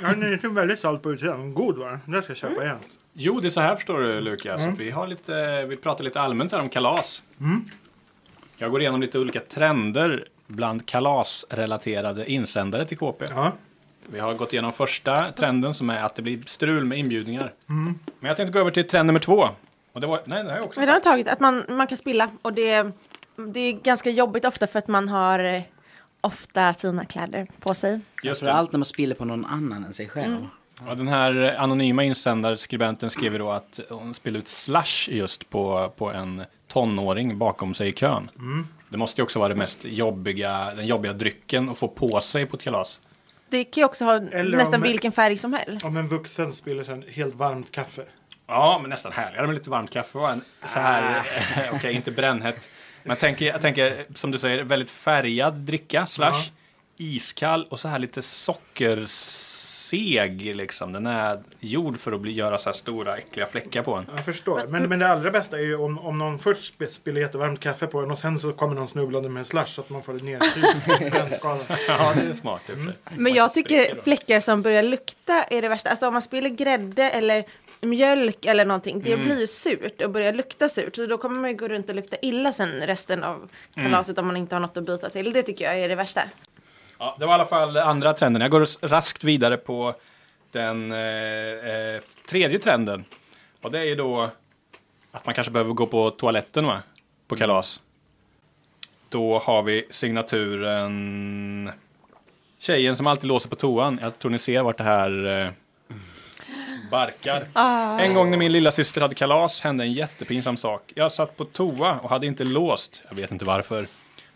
Ja, 0.01 0.07
den 0.07 0.23
är 0.23 0.33
inte 0.33 0.47
väldigt 0.47 0.79
salt 0.79 1.03
på 1.03 1.13
utsidan. 1.13 1.53
God 1.53 1.77
var 1.77 1.89
den. 1.89 1.99
Den 2.05 2.21
ska 2.21 2.31
jag 2.31 2.37
köpa 2.37 2.63
igen. 2.63 2.77
Jo, 3.13 3.39
det 3.39 3.47
är 3.47 3.49
så 3.49 3.61
här 3.61 3.75
förstår 3.75 3.99
du 3.99 4.21
Lukas. 4.21 4.67
att 4.67 4.77
Vi, 4.79 4.91
har 4.91 5.07
lite, 5.07 5.65
vi 5.65 5.75
pratar 5.75 6.03
lite 6.03 6.21
allmänt 6.21 6.51
här 6.51 6.59
om 6.59 6.69
kalas. 6.69 7.23
Jag 8.57 8.71
går 8.71 8.81
igenom 8.81 9.01
lite 9.01 9.19
olika 9.19 9.39
trender 9.39 10.27
bland 10.47 10.85
kalasrelaterade 10.85 12.31
insändare 12.31 12.85
till 12.85 12.97
KP. 12.97 13.25
Ja. 13.29 13.51
Vi 14.07 14.19
har 14.19 14.33
gått 14.33 14.53
igenom 14.53 14.73
första 14.73 15.31
trenden 15.31 15.73
som 15.73 15.89
är 15.89 16.03
att 16.03 16.15
det 16.15 16.21
blir 16.21 16.43
strul 16.45 16.85
med 16.85 16.97
inbjudningar. 16.97 17.53
Men 17.65 17.99
jag 18.19 18.37
tänkte 18.37 18.53
gå 18.53 18.59
över 18.59 18.71
till 18.71 18.87
trend 18.87 19.07
nummer 19.07 19.19
två. 19.19 19.49
Och 19.93 20.01
det 20.01 20.07
var, 20.07 20.21
nej, 20.25 20.43
det 20.43 20.49
har 20.49 20.57
jag 20.57 20.65
också 20.65 20.79
Men 20.79 20.87
det 20.87 20.93
har 20.93 20.99
tagit 20.99 21.27
att 21.27 21.39
man, 21.39 21.63
man 21.69 21.87
kan 21.87 21.97
spilla 21.97 22.29
och 22.41 22.53
det, 22.53 22.91
det 23.35 23.59
är 23.59 23.73
ganska 23.73 24.09
jobbigt 24.09 24.45
ofta 24.45 24.67
för 24.67 24.79
att 24.79 24.87
man 24.87 25.09
har 25.09 25.39
eh, 25.39 25.61
ofta 26.21 26.73
fina 26.73 27.05
kläder 27.05 27.47
på 27.59 27.73
sig. 27.73 27.99
Just 28.23 28.41
det. 28.41 28.45
Framförallt 28.45 28.71
när 28.71 28.79
man 28.79 28.85
spiller 28.85 29.15
på 29.15 29.25
någon 29.25 29.45
annan 29.45 29.85
än 29.85 29.93
sig 29.93 30.09
själv. 30.09 30.47
Ja, 30.87 30.95
den 30.95 31.07
här 31.07 31.55
anonyma 31.57 32.03
insändarskribenten 32.03 33.09
skrev 33.09 33.31
ju 33.33 33.37
då 33.39 33.49
att 33.51 33.79
hon 33.89 34.13
spillde 34.13 34.39
ut 34.39 34.47
slush 34.47 35.09
just 35.09 35.49
på, 35.49 35.93
på 35.97 36.11
en 36.11 36.43
tonåring 36.67 37.37
bakom 37.37 37.73
sig 37.73 37.89
i 37.89 37.91
kön. 37.91 38.29
Det 38.89 38.97
måste 38.97 39.21
ju 39.21 39.23
också 39.23 39.39
vara 39.39 39.49
det 39.49 39.55
mest 39.55 39.85
jobbiga, 39.85 40.73
den 40.75 40.85
jobbiga 40.85 41.13
drycken 41.13 41.69
att 41.69 41.77
få 41.77 41.87
på 41.87 42.21
sig 42.21 42.45
på 42.45 42.57
ett 42.57 42.63
kalas. 42.63 42.99
Det 43.49 43.63
kan 43.63 43.81
ju 43.81 43.85
också 43.85 44.05
ha 44.05 44.15
Eller 44.15 44.57
nästan 44.57 44.75
om- 44.75 44.81
vilken 44.81 45.11
färg 45.11 45.37
som 45.37 45.53
helst. 45.53 45.85
Om 45.85 45.97
en 45.97 46.07
vuxen 46.07 46.51
spiller 46.51 46.83
sen 46.83 47.03
helt 47.07 47.35
varmt 47.35 47.71
kaffe. 47.71 48.05
Ja, 48.47 48.79
men 48.81 48.89
nästan 48.89 49.11
härligare 49.11 49.47
med 49.47 49.53
lite 49.55 49.69
varmt 49.69 49.91
kaffe. 49.91 50.17
och 50.17 50.29
En, 50.29 50.41
så 50.65 50.79
här, 50.79 51.23
okej, 51.73 51.93
inte 51.93 52.11
brännhett. 52.11 52.69
Men 53.03 53.09
jag 53.09 53.19
tänker, 53.19 53.45
jag 53.45 53.61
tänker, 53.61 54.05
som 54.15 54.31
du 54.31 54.37
säger, 54.39 54.63
väldigt 54.63 54.91
färgad 54.91 55.53
dricka, 55.53 56.05
slash, 56.07 56.43
iskall 56.97 57.67
och 57.69 57.79
så 57.79 57.87
här 57.87 57.99
lite 57.99 58.21
sockerseg 59.97 60.55
liksom. 60.55 60.91
Den 60.93 61.05
är 61.05 61.39
gjord 61.59 61.99
för 61.99 62.11
att 62.11 62.21
bli, 62.21 62.31
göra 62.31 62.57
så 62.57 62.69
här 62.69 62.73
stora 62.73 63.17
äckliga 63.17 63.45
fläckar 63.45 63.81
på 63.81 63.93
en. 63.95 64.05
Jag 64.15 64.25
förstår. 64.25 64.61
Men, 64.69 64.89
men 64.89 64.99
det 64.99 65.07
allra 65.07 65.31
bästa 65.31 65.57
är 65.59 65.63
ju 65.63 65.75
om, 65.75 65.99
om 65.99 66.17
någon 66.17 66.39
först 66.39 66.73
sp- 66.79 66.87
spiller 66.87 67.21
jättevarmt 67.21 67.59
kaffe 67.59 67.87
på 67.87 68.01
den 68.01 68.11
och 68.11 68.19
sen 68.19 68.39
så 68.39 68.53
kommer 68.53 68.75
någon 68.75 68.87
snubblande 68.87 69.29
med 69.29 69.47
slush 69.47 69.67
så 69.75 69.81
att 69.81 69.89
man 69.89 70.03
får 70.03 70.13
det 70.13 70.23
nedkylt. 70.23 70.67
Ja, 71.87 72.13
det 72.15 72.21
är 72.29 72.33
smart 72.33 72.61
i 72.69 72.71
och 72.73 72.77
för 72.77 72.83
sig. 72.85 72.93
Men 73.17 73.33
jag 73.33 73.53
tycker 73.53 74.01
fläckar 74.03 74.39
som 74.39 74.61
börjar 74.61 74.83
lukta 74.83 75.43
är 75.43 75.61
det 75.61 75.67
värsta. 75.69 75.89
Alltså 75.89 76.07
om 76.07 76.13
man 76.13 76.21
spiller 76.21 76.49
grädde 76.49 77.09
eller 77.09 77.43
mjölk 77.81 78.45
eller 78.45 78.65
någonting, 78.65 79.01
det 79.03 79.13
Mm. 79.13 79.25
blir 79.25 79.39
ju 79.39 79.47
surt 79.47 80.01
och 80.01 80.09
börjar 80.09 80.33
lukta 80.33 80.69
surt. 80.69 80.95
Så 80.95 81.05
då 81.05 81.17
kommer 81.17 81.39
man 81.41 81.49
ju 81.49 81.55
gå 81.57 81.67
runt 81.67 81.89
och 81.89 81.95
lukta 81.95 82.17
illa 82.21 82.53
sen 82.53 82.71
resten 82.81 83.23
av 83.23 83.35
Mm. 83.35 83.91
kalaset 83.91 84.17
om 84.17 84.27
man 84.27 84.37
inte 84.37 84.55
har 84.55 84.59
något 84.59 84.77
att 84.77 84.83
byta 84.85 85.09
till. 85.09 85.33
Det 85.33 85.43
tycker 85.43 85.65
jag 85.65 85.79
är 85.79 85.89
det 85.89 85.95
värsta. 85.95 86.21
Ja, 86.97 87.15
det 87.19 87.25
var 87.25 87.33
i 87.33 87.35
alla 87.35 87.45
fall 87.45 87.77
andra 87.77 88.13
trenden. 88.13 88.41
Jag 88.41 88.51
går 88.51 88.87
raskt 88.87 89.23
vidare 89.23 89.57
på 89.57 89.95
den 90.51 90.91
eh, 90.91 90.97
eh, 90.97 92.01
tredje 92.29 92.59
trenden. 92.59 93.05
Och 93.61 93.71
det 93.71 93.79
är 93.79 93.83
ju 93.83 93.95
då 93.95 94.29
att 95.11 95.25
man 95.25 95.35
kanske 95.35 95.51
behöver 95.51 95.73
gå 95.73 95.85
på 95.85 96.11
toaletten 96.11 96.65
va? 96.65 96.81
På 97.27 97.35
kalas. 97.35 97.81
Då 99.09 99.39
har 99.39 99.63
vi 99.63 99.87
signaturen 99.89 101.71
Tjejen 102.59 102.95
som 102.95 103.07
alltid 103.07 103.27
låser 103.27 103.49
på 103.49 103.55
toan. 103.55 103.99
Jag 104.01 104.19
tror 104.19 104.31
ni 104.31 104.39
ser 104.39 104.61
vart 104.61 104.77
det 104.77 104.83
här 104.83 105.41
eh, 105.41 105.49
barkar. 106.91 107.47
En 107.99 108.13
gång 108.13 108.29
när 108.29 108.37
min 108.37 108.51
lilla 108.51 108.71
syster 108.71 109.01
hade 109.01 109.15
kalas 109.15 109.61
hände 109.61 109.83
en 109.83 109.91
jättepinsam 109.91 110.57
sak. 110.57 110.91
Jag 110.95 111.11
satt 111.11 111.37
på 111.37 111.45
toa 111.45 111.99
och 111.99 112.09
hade 112.09 112.27
inte 112.27 112.43
låst. 112.43 113.01
Jag 113.09 113.15
vet 113.15 113.31
inte 113.31 113.45
varför. 113.45 113.87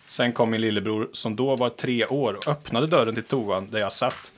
Sen 0.07 0.33
kom 0.33 0.49
min 0.49 0.61
lillebror 0.61 1.09
som 1.13 1.35
då 1.35 1.55
var 1.55 1.69
tre 1.69 2.05
år 2.05 2.33
och 2.33 2.47
öppnade 2.47 2.87
dörren 2.87 3.15
till 3.15 3.23
toan 3.23 3.71
där 3.71 3.79
jag 3.79 3.91
satt. 3.91 4.33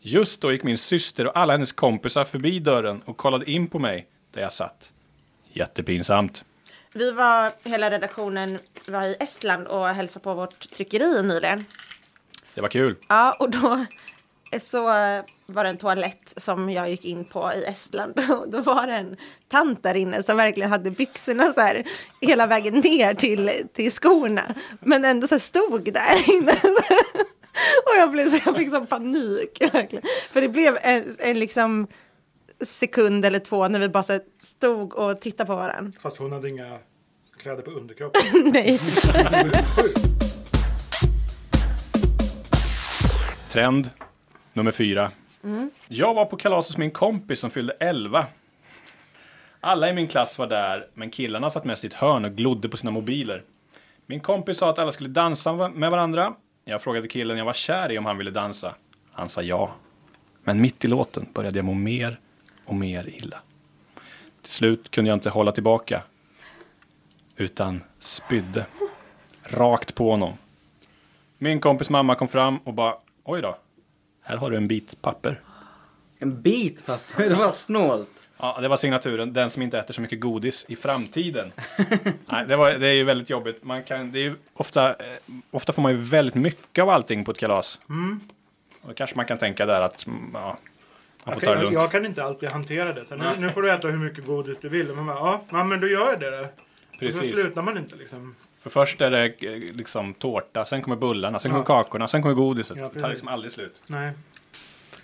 Just 0.00 0.40
då 0.40 0.52
gick 0.52 0.62
min 0.62 0.78
syster 0.78 1.26
och 1.26 1.36
alla 1.36 1.52
hennes 1.52 1.72
kompisar 1.72 2.24
förbi 2.24 2.58
dörren 2.58 3.02
och 3.04 3.16
kollade 3.16 3.50
in 3.50 3.66
på 3.66 3.78
mig 3.78 4.06
där 4.32 4.42
jag 4.42 4.52
satt. 4.52 4.92
Jättepinsamt. 5.52 6.44
Vi 6.92 7.12
var, 7.12 7.52
hela 7.62 7.90
redaktionen 7.90 8.58
var 8.86 9.02
i 9.02 9.16
Estland 9.20 9.66
och 9.66 9.86
hälsade 9.86 10.22
på 10.22 10.34
vårt 10.34 10.70
tryckeri 10.70 11.22
nyligen. 11.22 11.64
Det 12.54 12.60
var 12.60 12.68
kul. 12.68 12.96
Ja, 13.08 13.36
och 13.40 13.50
då 13.50 13.84
så 14.60 14.88
var 15.52 15.64
det 15.64 15.70
en 15.70 15.76
toalett 15.76 16.34
som 16.36 16.70
jag 16.70 16.90
gick 16.90 17.04
in 17.04 17.24
på 17.24 17.52
i 17.52 17.64
Estland. 17.64 18.18
Och 18.30 18.48
då 18.48 18.60
var 18.60 18.86
det 18.86 18.92
en 18.92 19.16
tant 19.48 19.82
där 19.82 19.94
inne 19.94 20.22
som 20.22 20.36
verkligen 20.36 20.70
hade 20.70 20.90
byxorna 20.90 21.52
så 21.52 21.60
här 21.60 21.84
hela 22.20 22.46
vägen 22.46 22.74
ner 22.74 23.14
till, 23.14 23.50
till 23.72 23.92
skorna. 23.92 24.54
Men 24.80 25.04
ändå 25.04 25.28
så 25.28 25.34
här 25.34 25.40
stod 25.40 25.92
där 25.92 26.30
inne. 26.34 26.52
Och 27.86 27.96
jag 27.98 28.10
blev 28.10 28.28
så 28.28 28.38
jag 28.46 28.56
fick 28.56 28.70
sån 28.70 28.86
panik 28.86 29.62
verkligen. 29.72 30.04
För 30.30 30.40
det 30.40 30.48
blev 30.48 30.78
en, 30.82 31.16
en 31.18 31.38
liksom 31.38 31.86
sekund 32.60 33.24
eller 33.24 33.38
två 33.38 33.68
när 33.68 33.78
vi 33.78 33.88
bara 33.88 34.02
så 34.02 34.20
stod 34.42 34.94
och 34.94 35.20
tittade 35.20 35.46
på 35.46 35.56
varandra. 35.56 35.92
Fast 36.00 36.16
hon 36.16 36.32
hade 36.32 36.48
inga 36.48 36.78
kläder 37.36 37.62
på 37.62 37.70
underkroppen. 37.70 38.22
Nej. 38.52 38.80
Trend 43.52 43.90
nummer 44.52 44.70
fyra. 44.70 45.10
Jag 45.88 46.14
var 46.14 46.24
på 46.24 46.36
kalas 46.36 46.68
hos 46.68 46.76
min 46.76 46.90
kompis 46.90 47.40
som 47.40 47.50
fyllde 47.50 47.72
11. 47.80 48.26
Alla 49.60 49.90
i 49.90 49.92
min 49.92 50.06
klass 50.06 50.38
var 50.38 50.46
där, 50.46 50.86
men 50.94 51.10
killarna 51.10 51.50
satt 51.50 51.64
mest 51.64 51.84
i 51.84 51.86
ett 51.86 51.94
hörn 51.94 52.24
och 52.24 52.32
glodde 52.32 52.68
på 52.68 52.76
sina 52.76 52.90
mobiler. 52.90 53.42
Min 54.06 54.20
kompis 54.20 54.58
sa 54.58 54.70
att 54.70 54.78
alla 54.78 54.92
skulle 54.92 55.08
dansa 55.08 55.68
med 55.68 55.90
varandra. 55.90 56.34
Jag 56.64 56.82
frågade 56.82 57.08
killen 57.08 57.38
jag 57.38 57.44
var 57.44 57.52
kär 57.52 57.92
i 57.92 57.98
om 57.98 58.06
han 58.06 58.18
ville 58.18 58.30
dansa. 58.30 58.74
Han 59.12 59.28
sa 59.28 59.42
ja. 59.42 59.74
Men 60.44 60.60
mitt 60.60 60.84
i 60.84 60.88
låten 60.88 61.26
började 61.34 61.58
jag 61.58 61.64
må 61.64 61.74
mer 61.74 62.20
och 62.64 62.74
mer 62.74 63.08
illa. 63.08 63.40
Till 64.42 64.52
slut 64.52 64.90
kunde 64.90 65.08
jag 65.08 65.16
inte 65.16 65.30
hålla 65.30 65.52
tillbaka. 65.52 66.02
Utan 67.36 67.82
spydde. 67.98 68.66
Rakt 69.42 69.94
på 69.94 70.10
honom. 70.10 70.32
Min 71.38 71.60
kompis 71.60 71.90
mamma 71.90 72.14
kom 72.14 72.28
fram 72.28 72.58
och 72.58 72.74
bara 72.74 72.94
oj 73.24 73.42
då. 73.42 73.58
Här 74.30 74.36
har 74.36 74.50
du 74.50 74.56
en 74.56 74.68
bit 74.68 75.02
papper. 75.02 75.40
En 76.18 76.42
bit 76.42 76.86
papper, 76.86 77.28
det 77.28 77.34
var 77.34 77.52
snålt. 77.52 78.24
Ja, 78.36 78.58
det 78.60 78.68
var 78.68 78.76
signaturen. 78.76 79.32
Den 79.32 79.50
som 79.50 79.62
inte 79.62 79.78
äter 79.78 79.94
så 79.94 80.00
mycket 80.00 80.20
godis 80.20 80.64
i 80.68 80.76
framtiden. 80.76 81.52
Nej, 82.26 82.46
det, 82.46 82.56
var, 82.56 82.70
det 82.70 82.86
är 82.86 82.92
ju 82.92 83.04
väldigt 83.04 83.30
jobbigt. 83.30 83.64
Man 83.64 83.82
kan, 83.82 84.12
det 84.12 84.18
är 84.18 84.22
ju 84.22 84.34
ofta, 84.54 84.90
eh, 84.90 84.96
ofta 85.50 85.72
får 85.72 85.82
man 85.82 85.92
ju 85.92 85.98
väldigt 85.98 86.34
mycket 86.34 86.82
av 86.82 86.88
allting 86.90 87.24
på 87.24 87.30
ett 87.30 87.38
kalas. 87.38 87.80
Och 88.82 88.88
då 88.88 88.94
kanske 88.94 89.16
man 89.16 89.26
kan 89.26 89.38
tänka 89.38 89.66
där 89.66 89.80
att 89.80 90.06
mm, 90.06 90.30
ja, 90.34 90.58
man 91.24 91.34
får 91.34 91.34
Jag 91.34 91.40
ta 91.42 91.50
det 91.50 91.54
kan, 91.56 91.62
lugnt. 91.62 91.74
jag, 91.74 91.82
jag 91.82 91.90
kan 91.90 92.06
inte 92.06 92.24
alltid 92.24 92.48
hantera 92.48 92.92
det. 92.92 93.04
Så 93.04 93.16
nu, 93.16 93.30
nu 93.38 93.50
får 93.50 93.62
du 93.62 93.70
äta 93.70 93.88
hur 93.88 93.98
mycket 93.98 94.26
godis 94.26 94.58
du 94.60 94.68
vill. 94.68 94.90
Och 94.90 94.96
man 94.96 95.06
bara, 95.06 95.16
ja, 95.16 95.42
ja, 95.50 95.64
men 95.64 95.80
då 95.80 95.88
gör 95.88 96.06
jag 96.10 96.20
det 96.20 96.30
då. 96.30 96.44
Och 96.44 96.50
så 96.90 96.98
Precis. 96.98 97.30
slutar 97.30 97.62
man 97.62 97.78
inte 97.78 97.96
liksom. 97.96 98.34
För 98.62 98.70
först 98.70 99.00
är 99.00 99.10
det 99.10 99.24
eh, 99.24 99.74
liksom 99.76 100.14
tårta, 100.14 100.64
sen 100.64 100.82
kommer 100.82 100.96
bullarna, 100.96 101.40
sen 101.40 101.50
Ja. 101.50 101.52
kommer 101.54 101.66
kakorna, 101.66 102.08
sen 102.08 102.22
kommer 102.22 102.34
godiset. 102.34 102.76
Ja, 102.78 102.90
det 102.94 103.00
tar 103.00 103.08
liksom 103.08 103.28
aldrig 103.28 103.52
slut. 103.52 103.80
Nej. 103.86 104.10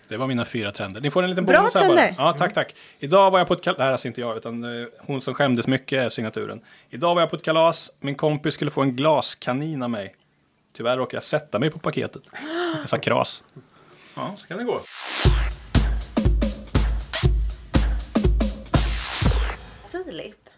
Det 0.08 0.16
var 0.16 0.26
mina 0.26 0.44
fyra 0.44 0.72
trender. 0.72 1.00
Ni 1.00 1.10
får 1.10 1.22
en 1.22 1.30
liten 1.30 1.46
Bra 1.46 1.56
bonus 1.58 1.74
här 1.74 1.88
bara. 1.88 2.10
Ja, 2.18 2.32
tack, 2.38 2.54
tack. 2.54 2.74
Idag 2.98 3.30
var 3.30 3.38
jag 3.38 3.48
på 3.48 3.54
ett 3.54 3.62
kalas, 3.62 3.76
det 3.76 3.82
här 3.82 3.88
är 3.88 3.92
alltså 3.92 4.08
inte 4.08 4.20
jag, 4.20 4.36
utan 4.36 4.80
eh, 4.82 4.86
hon 4.98 5.20
som 5.20 5.34
skämdes 5.34 5.66
mycket 5.66 6.02
är 6.02 6.08
signaturen. 6.08 6.60
Idag 6.90 7.14
var 7.14 7.22
jag 7.22 7.30
på 7.30 7.36
ett 7.36 7.42
kalas, 7.42 7.90
min 8.00 8.14
kompis 8.14 8.54
skulle 8.54 8.70
få 8.70 8.82
en 8.82 8.96
glaskanin 8.96 9.82
av 9.82 9.90
mig. 9.90 10.14
Tyvärr 10.72 10.96
råkade 10.96 11.16
jag 11.16 11.22
sätta 11.22 11.58
mig 11.58 11.70
på 11.70 11.78
paketet. 11.78 12.22
Jag 12.80 12.88
sa 12.88 12.98
kras. 12.98 13.42
Ja, 14.16 14.34
så 14.36 14.46
kan 14.46 14.58
det 14.58 14.64
gå. 14.64 14.80
Filip, 19.92 20.48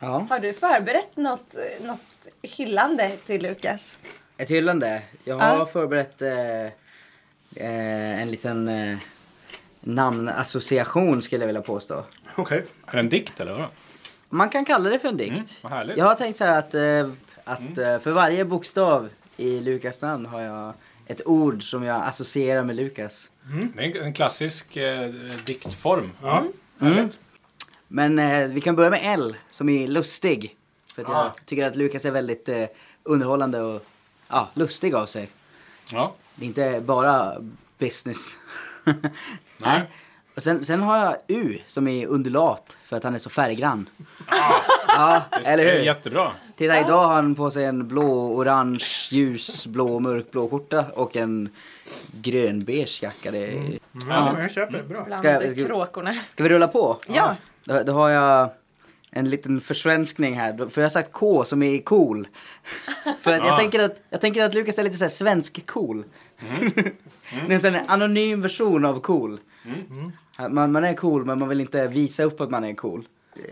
Ja, 0.00 0.26
har 0.30 0.38
du 0.38 0.52
förberett 0.52 1.16
något, 1.16 1.54
något 1.80 2.00
hyllande 2.42 3.08
till 3.26 3.42
Lukas? 3.42 3.98
ett 4.36 4.50
hyllande. 4.50 5.02
Jag 5.24 5.38
har 5.38 5.56
Ja. 5.56 5.66
förberett 5.66 6.22
eh, 6.22 6.64
eh, 7.56 8.20
en 8.22 8.30
liten 8.30 8.68
eh, 8.68 8.98
namnassociation 9.80 11.22
skulle 11.22 11.42
jag 11.42 11.46
vilja 11.46 11.62
påstå. 11.62 12.04
Okej. 12.36 12.64
Är 12.86 12.92
det 12.92 12.98
en 12.98 13.08
dikt 13.08 13.40
eller? 13.40 13.52
Vad? 13.52 13.66
Man 14.28 14.50
kan 14.50 14.64
kalla 14.64 14.90
det 14.90 14.98
för 14.98 15.08
en 15.08 15.16
dikt. 15.16 15.30
Mm, 15.32 15.46
vad 15.62 15.72
härligt. 15.72 15.96
Jag 15.98 16.04
har 16.04 16.14
tänkt 16.14 16.36
så 16.36 16.44
här 16.44 16.58
att, 16.58 16.74
eh, 16.74 17.10
att 17.44 17.78
eh, 17.78 17.98
för 17.98 18.10
varje 18.10 18.44
bokstav 18.44 19.08
i 19.36 19.60
Lukas 19.60 20.00
namn 20.00 20.26
har 20.26 20.40
jag 20.40 20.72
ett 21.06 21.26
ord 21.26 21.62
som 21.70 21.84
jag 21.84 22.02
associerar 22.02 22.64
med 22.64 22.76
Lukas. 22.76 23.30
Det 23.76 23.82
är 23.84 23.96
en, 23.96 24.02
en 24.04 24.12
klassisk 24.12 24.76
eh, 24.76 25.10
diktform. 25.44 26.10
Ja. 26.22 26.44
Mm. 26.80 27.08
Men 27.88 28.18
eh, 28.18 28.48
vi 28.48 28.60
kan 28.60 28.76
börja 28.76 28.90
med 28.90 29.00
L 29.02 29.36
som 29.50 29.68
är 29.68 29.86
lustig. 29.88 30.56
För 30.98 31.02
att 31.02 31.08
jag 31.08 31.18
Ah. 31.26 31.34
tycker 31.44 31.66
att 31.66 31.76
Lukas 31.76 32.04
är 32.04 32.10
väldigt 32.10 32.48
eh, 32.48 32.64
underhållande 33.02 33.60
och 33.60 33.84
ja, 34.28 34.48
lustig 34.54 34.94
av 34.94 35.06
sig. 35.06 35.28
Ja. 35.92 36.14
Det 36.34 36.44
är 36.44 36.46
inte 36.46 36.80
bara 36.86 37.34
business. 37.78 38.36
Nej. 39.58 39.82
Och 40.36 40.42
sen, 40.42 40.64
sen 40.64 40.82
har 40.82 40.96
jag 40.98 41.16
U 41.26 41.58
som 41.66 41.88
är 41.88 42.06
undulat 42.06 42.76
för 42.84 42.96
att 42.96 43.04
han 43.04 43.14
är 43.14 43.18
så 43.18 43.30
färggrann. 43.30 43.88
ja, 44.88 45.22
eller 45.44 45.64
hur? 45.72 45.80
jättebra. 45.80 46.32
Titta, 46.56 46.80
idag 46.80 47.06
har 47.08 47.14
han 47.14 47.34
på 47.34 47.50
sig 47.50 47.64
en 47.64 47.88
blå, 47.88 48.36
orange, 48.36 48.84
ljusblå, 49.10 50.00
mörkblå 50.00 50.48
skjorta 50.48 50.84
och 50.94 51.16
en 51.16 51.48
grönbeige 52.12 53.02
jacka. 53.02 53.30
Det 53.30 53.38
är... 53.38 53.78
Ja, 53.92 54.00
Ja. 54.08 54.40
jag 54.40 54.50
köper 54.50 54.72
det. 54.72 54.82
Bra. 54.82 55.04
Ska 55.04 55.40
ska-. 55.40 56.14
Ska 56.30 56.42
vi 56.42 56.48
rulla 56.48 56.68
på? 56.68 56.98
Ja. 57.08 57.36
Då, 57.64 57.82
då 57.82 57.92
har 57.92 58.08
jag 58.10 58.48
en 59.10 59.30
liten 59.30 59.60
försvenskning 59.60 60.34
här. 60.34 60.56
För 60.70 60.80
jag 60.80 60.84
har 60.84 60.90
sagt 60.90 61.12
K 61.12 61.44
som 61.44 61.62
är 61.62 61.78
cool. 61.78 62.28
För 63.20 63.30
att 63.32 63.46
jag, 63.46 63.54
Ah. 63.54 63.56
tänker 63.56 63.78
att, 63.80 64.00
jag 64.10 64.20
tänker 64.20 64.44
att 64.44 64.54
Lukas 64.54 64.78
är 64.78 64.82
lite 64.82 64.96
så 64.96 65.04
här 65.04 65.08
svensk 65.10 65.66
cool. 65.66 66.04
det 66.66 67.48
är 67.48 67.52
en 67.52 67.60
sån 67.60 67.74
här 67.74 67.84
anonym 67.88 68.40
version 68.42 68.84
av 68.84 69.00
cool. 69.00 69.40
Man, 70.50 70.72
man 70.72 70.84
är 70.84 70.94
cool 70.94 71.24
men 71.24 71.38
man 71.38 71.48
vill 71.48 71.60
inte 71.60 71.86
visa 71.86 72.24
upp 72.24 72.40
att 72.40 72.50
man 72.50 72.64
är 72.64 72.74
cool. 72.74 73.04
Eh, 73.36 73.42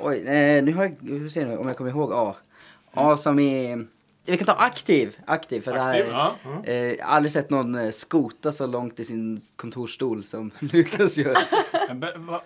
oj, 0.00 0.16
eh, 0.18 0.64
nu 0.64 0.72
har 0.72 0.84
jag, 0.84 0.96
hur 1.00 1.28
ser 1.28 1.46
det 1.46 1.56
om 1.56 1.68
jag 1.68 1.76
kommer 1.76 1.90
ihåg 1.90 2.12
A. 2.12 2.34
A 2.92 3.16
som 3.16 3.38
är 3.38 3.86
vi 4.30 4.36
kan 4.36 4.46
ta 4.46 4.52
aktiv. 4.52 5.16
Aktiv, 5.26 5.60
för 5.60 5.72
Aktiv, 5.72 6.04
det 6.04 6.10
ja. 6.10 6.36
här, 6.42 6.60
eh, 6.64 6.74
jag 6.74 7.04
har 7.04 7.16
aldrig 7.16 7.32
sett 7.32 7.50
någon 7.50 7.74
eh, 7.74 7.90
skota 7.90 8.52
så 8.52 8.66
långt 8.66 9.00
i 9.00 9.04
sin 9.04 9.40
kontorsstol 9.56 10.24
som 10.24 10.50
Lukas 10.58 11.16
gör. 11.16 11.38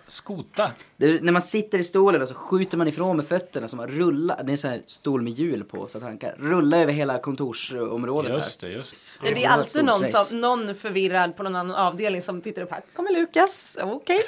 Skota? 0.07 0.71
Det 0.97 1.05
är, 1.05 1.21
när 1.21 1.31
man 1.31 1.41
sitter 1.41 1.79
i 1.79 1.83
stolen 1.83 2.21
och 2.21 2.27
så 2.27 2.33
skjuter 2.33 2.77
man 2.77 2.87
ifrån 2.87 3.17
med 3.17 3.27
fötterna 3.27 3.67
så 3.67 3.75
man 3.75 3.87
rullar. 3.87 4.43
Det 4.43 4.49
är 4.49 4.51
en 4.51 4.57
sån 4.57 4.69
här 4.69 4.81
stol 4.85 5.21
med 5.21 5.33
hjul 5.33 5.63
på 5.63 5.87
så 5.87 5.97
att 5.97 6.03
han 6.03 6.17
kan 6.17 6.29
rulla 6.29 6.77
över 6.77 6.93
hela 6.93 7.19
kontorsområdet 7.19 8.35
Just 8.35 8.59
det, 8.59 8.69
just 8.69 9.19
Det 9.21 9.27
är 9.27 9.33
oerhört 9.33 9.51
alltid 9.51 9.85
någon, 9.85 10.07
som, 10.07 10.41
någon 10.41 10.75
förvirrad 10.75 11.37
på 11.37 11.43
någon 11.43 11.55
annan 11.55 11.75
avdelning 11.75 12.21
som 12.21 12.41
tittar 12.41 12.61
upp 12.61 12.71
här. 12.71 12.81
Kommer 12.95 13.11
Lukas? 13.11 13.77
Okej. 13.81 14.21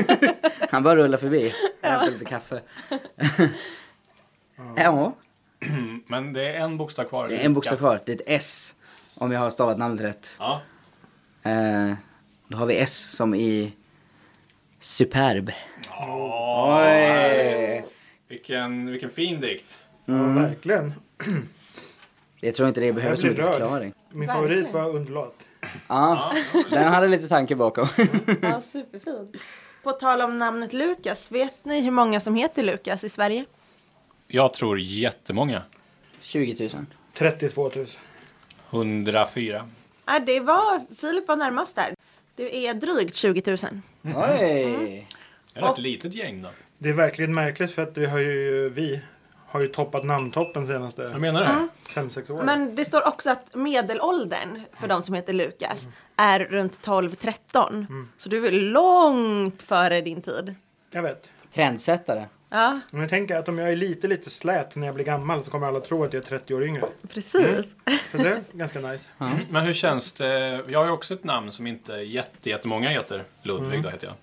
Han 0.70 0.82
bara 0.82 0.96
rullar 0.96 1.18
förbi. 1.18 1.54
Hämtar 1.82 2.10
lite 2.12 2.24
kaffe. 2.24 2.60
ja, 4.76 5.14
Men 6.06 6.32
det 6.32 6.48
är 6.48 6.60
en 6.60 6.76
bokstav 6.76 7.04
kvar. 7.04 7.28
det 7.28 7.36
är 7.36 7.44
en 7.44 7.54
bokstav 7.54 7.76
kvar. 7.76 8.00
Det 8.06 8.12
är 8.12 8.16
ett 8.16 8.22
S. 8.26 8.74
Om 9.16 9.32
jag 9.32 9.40
har 9.40 9.50
stavat 9.50 9.78
namnet 9.78 10.00
rätt. 10.00 10.30
Ja. 10.38 10.60
Eh, 11.42 11.92
då 12.48 12.56
har 12.56 12.66
vi 12.66 12.78
S 12.78 12.98
som 13.16 13.34
i 13.34 13.72
superb. 14.80 15.50
Åh, 15.90 16.78
Oj! 16.82 17.84
vilken, 18.28 18.90
vilken 18.90 19.10
fin 19.10 19.40
dikt. 19.40 19.64
Ja, 20.04 20.14
verkligen. 20.14 20.92
Jag 22.40 22.54
tror 22.54 22.68
inte 22.68 22.80
det 22.80 22.92
behöver 22.92 23.16
så 23.16 23.26
mycket 23.26 23.44
rörd. 23.44 23.52
förklaring. 23.54 23.92
Min 24.10 24.28
favorit 24.28 24.72
var 24.72 24.88
underlat. 24.88 25.34
Ja, 25.88 26.32
den 26.70 26.92
hade 26.92 27.08
lite 27.08 27.28
tanke 27.28 27.56
bakom. 27.56 27.88
Ja, 28.42 28.60
superfint. 28.60 29.36
På 29.82 29.92
tal 29.92 30.20
om 30.22 30.38
namnet 30.38 30.72
Lukas, 30.72 31.32
vet 31.32 31.64
ni 31.64 31.80
hur 31.80 31.90
många 31.90 32.20
som 32.20 32.34
heter 32.34 32.62
Lukas 32.62 33.04
i 33.04 33.08
Sverige? 33.08 33.44
Jag 34.30 34.54
tror 34.54 34.80
jättemånga. 34.80 35.62
20 36.20 36.70
000. 36.74 36.86
32 37.14 37.70
000. 37.76 37.86
104. 38.70 39.68
Ja, 40.06 40.18
det 40.18 40.40
var, 40.40 40.94
Filip 41.00 41.28
var 41.28 41.36
närmast 41.36 41.76
där. 41.76 41.94
Det 42.36 42.66
är 42.66 42.74
drygt 42.74 43.14
20 43.14 43.42
000. 43.46 43.56
Oj! 44.02 45.06
Det 45.54 45.60
är 45.60 45.72
ett 45.72 45.78
litet 45.78 46.14
gäng 46.14 46.42
då. 46.42 46.48
Det 46.78 46.88
är 46.88 46.92
verkligen 46.92 47.34
märkligt 47.34 47.70
för 47.70 47.82
att 47.82 47.96
vi 47.96 48.06
har 48.06 48.18
ju, 48.18 48.68
vi 48.68 49.00
har 49.46 49.60
ju 49.60 49.68
toppat 49.68 50.04
namntoppen 50.04 50.62
Jag 50.62 50.70
senaste 50.72 51.18
menar 51.18 51.40
det. 51.42 51.68
5-6 52.00 52.32
åren. 52.32 52.46
Men 52.46 52.74
det 52.76 52.84
står 52.84 53.08
också 53.08 53.30
att 53.30 53.54
medelåldern 53.54 54.64
för 54.80 54.88
de 54.88 55.02
som 55.02 55.14
heter 55.14 55.32
Lukas 55.32 55.86
är 56.16 56.40
runt 56.40 56.80
12-13. 56.86 58.06
Så 58.18 58.28
du 58.28 58.46
är 58.46 58.52
långt 58.52 59.62
före 59.62 60.00
din 60.00 60.22
tid. 60.22 60.54
Jag 60.90 61.02
vet. 61.02 61.30
Trendsättare. 61.52 62.26
Ja, 62.50 62.80
Men 62.90 63.00
jag 63.00 63.10
tänker 63.10 63.36
att 63.36 63.48
om 63.48 63.58
jag 63.58 63.72
är 63.72 63.76
lite, 63.76 64.08
lite 64.08 64.30
slät 64.30 64.76
när 64.76 64.86
jag 64.86 64.94
blir 64.94 65.04
gammal 65.04 65.44
så 65.44 65.50
kommer 65.50 65.66
alla 65.66 65.80
tro 65.80 66.04
att 66.04 66.12
jag 66.12 66.22
är 66.22 66.26
30 66.26 66.54
år 66.54 66.64
yngre. 66.64 66.84
precis. 67.08 67.76
Så 68.10 68.16
det 68.16 68.28
är 68.28 68.40
ganska 68.52 68.80
nice. 68.80 69.08
Men 69.50 69.64
hur 69.64 69.72
känns 69.72 70.12
det? 70.12 70.64
Jag 70.68 70.78
har 70.78 70.86
ju 70.86 70.92
också 70.92 71.14
ett 71.14 71.24
namn 71.24 71.52
som 71.52 71.66
inte 71.66 71.92
jätte, 71.92 72.50
jättemånga 72.50 72.90
heter. 72.90 73.24
Ludvig 73.42 73.82
då 73.82 73.88
heter 73.88 74.06
jag. 74.06 74.14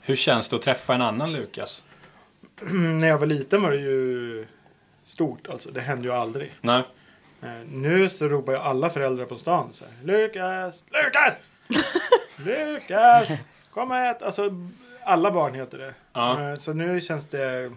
Hur 0.00 0.16
känns 0.16 0.48
det 0.48 0.56
att 0.56 0.62
träffa 0.62 0.94
en 0.94 1.02
annan 1.02 1.32
Lukas? 1.32 1.82
Mm, 2.62 2.98
när 2.98 3.08
jag 3.08 3.18
var 3.18 3.26
liten 3.26 3.62
var 3.62 3.70
det 3.70 3.76
ju 3.80 4.46
stort 5.04 5.48
alltså. 5.48 5.70
Det 5.70 5.80
hände 5.80 6.08
ju 6.08 6.14
aldrig. 6.14 6.54
Nej. 6.60 6.82
Eh, 7.42 7.48
nu 7.70 8.10
så 8.10 8.28
ropar 8.28 8.52
ju 8.52 8.58
alla 8.58 8.90
föräldrar 8.90 9.24
på 9.24 9.38
stan 9.38 9.70
så 9.72 9.84
här. 9.84 9.94
Lukas! 10.04 10.74
Lukas! 10.90 11.38
Lukas! 12.36 13.28
Kom 13.70 13.90
och 13.90 13.96
ät! 13.96 14.22
Alltså 14.22 14.50
alla 15.04 15.30
barn 15.30 15.54
heter 15.54 15.78
det. 15.78 15.94
Ja. 16.12 16.50
Eh, 16.50 16.58
så 16.58 16.72
nu 16.72 17.00
känns 17.00 17.24
det... 17.24 17.72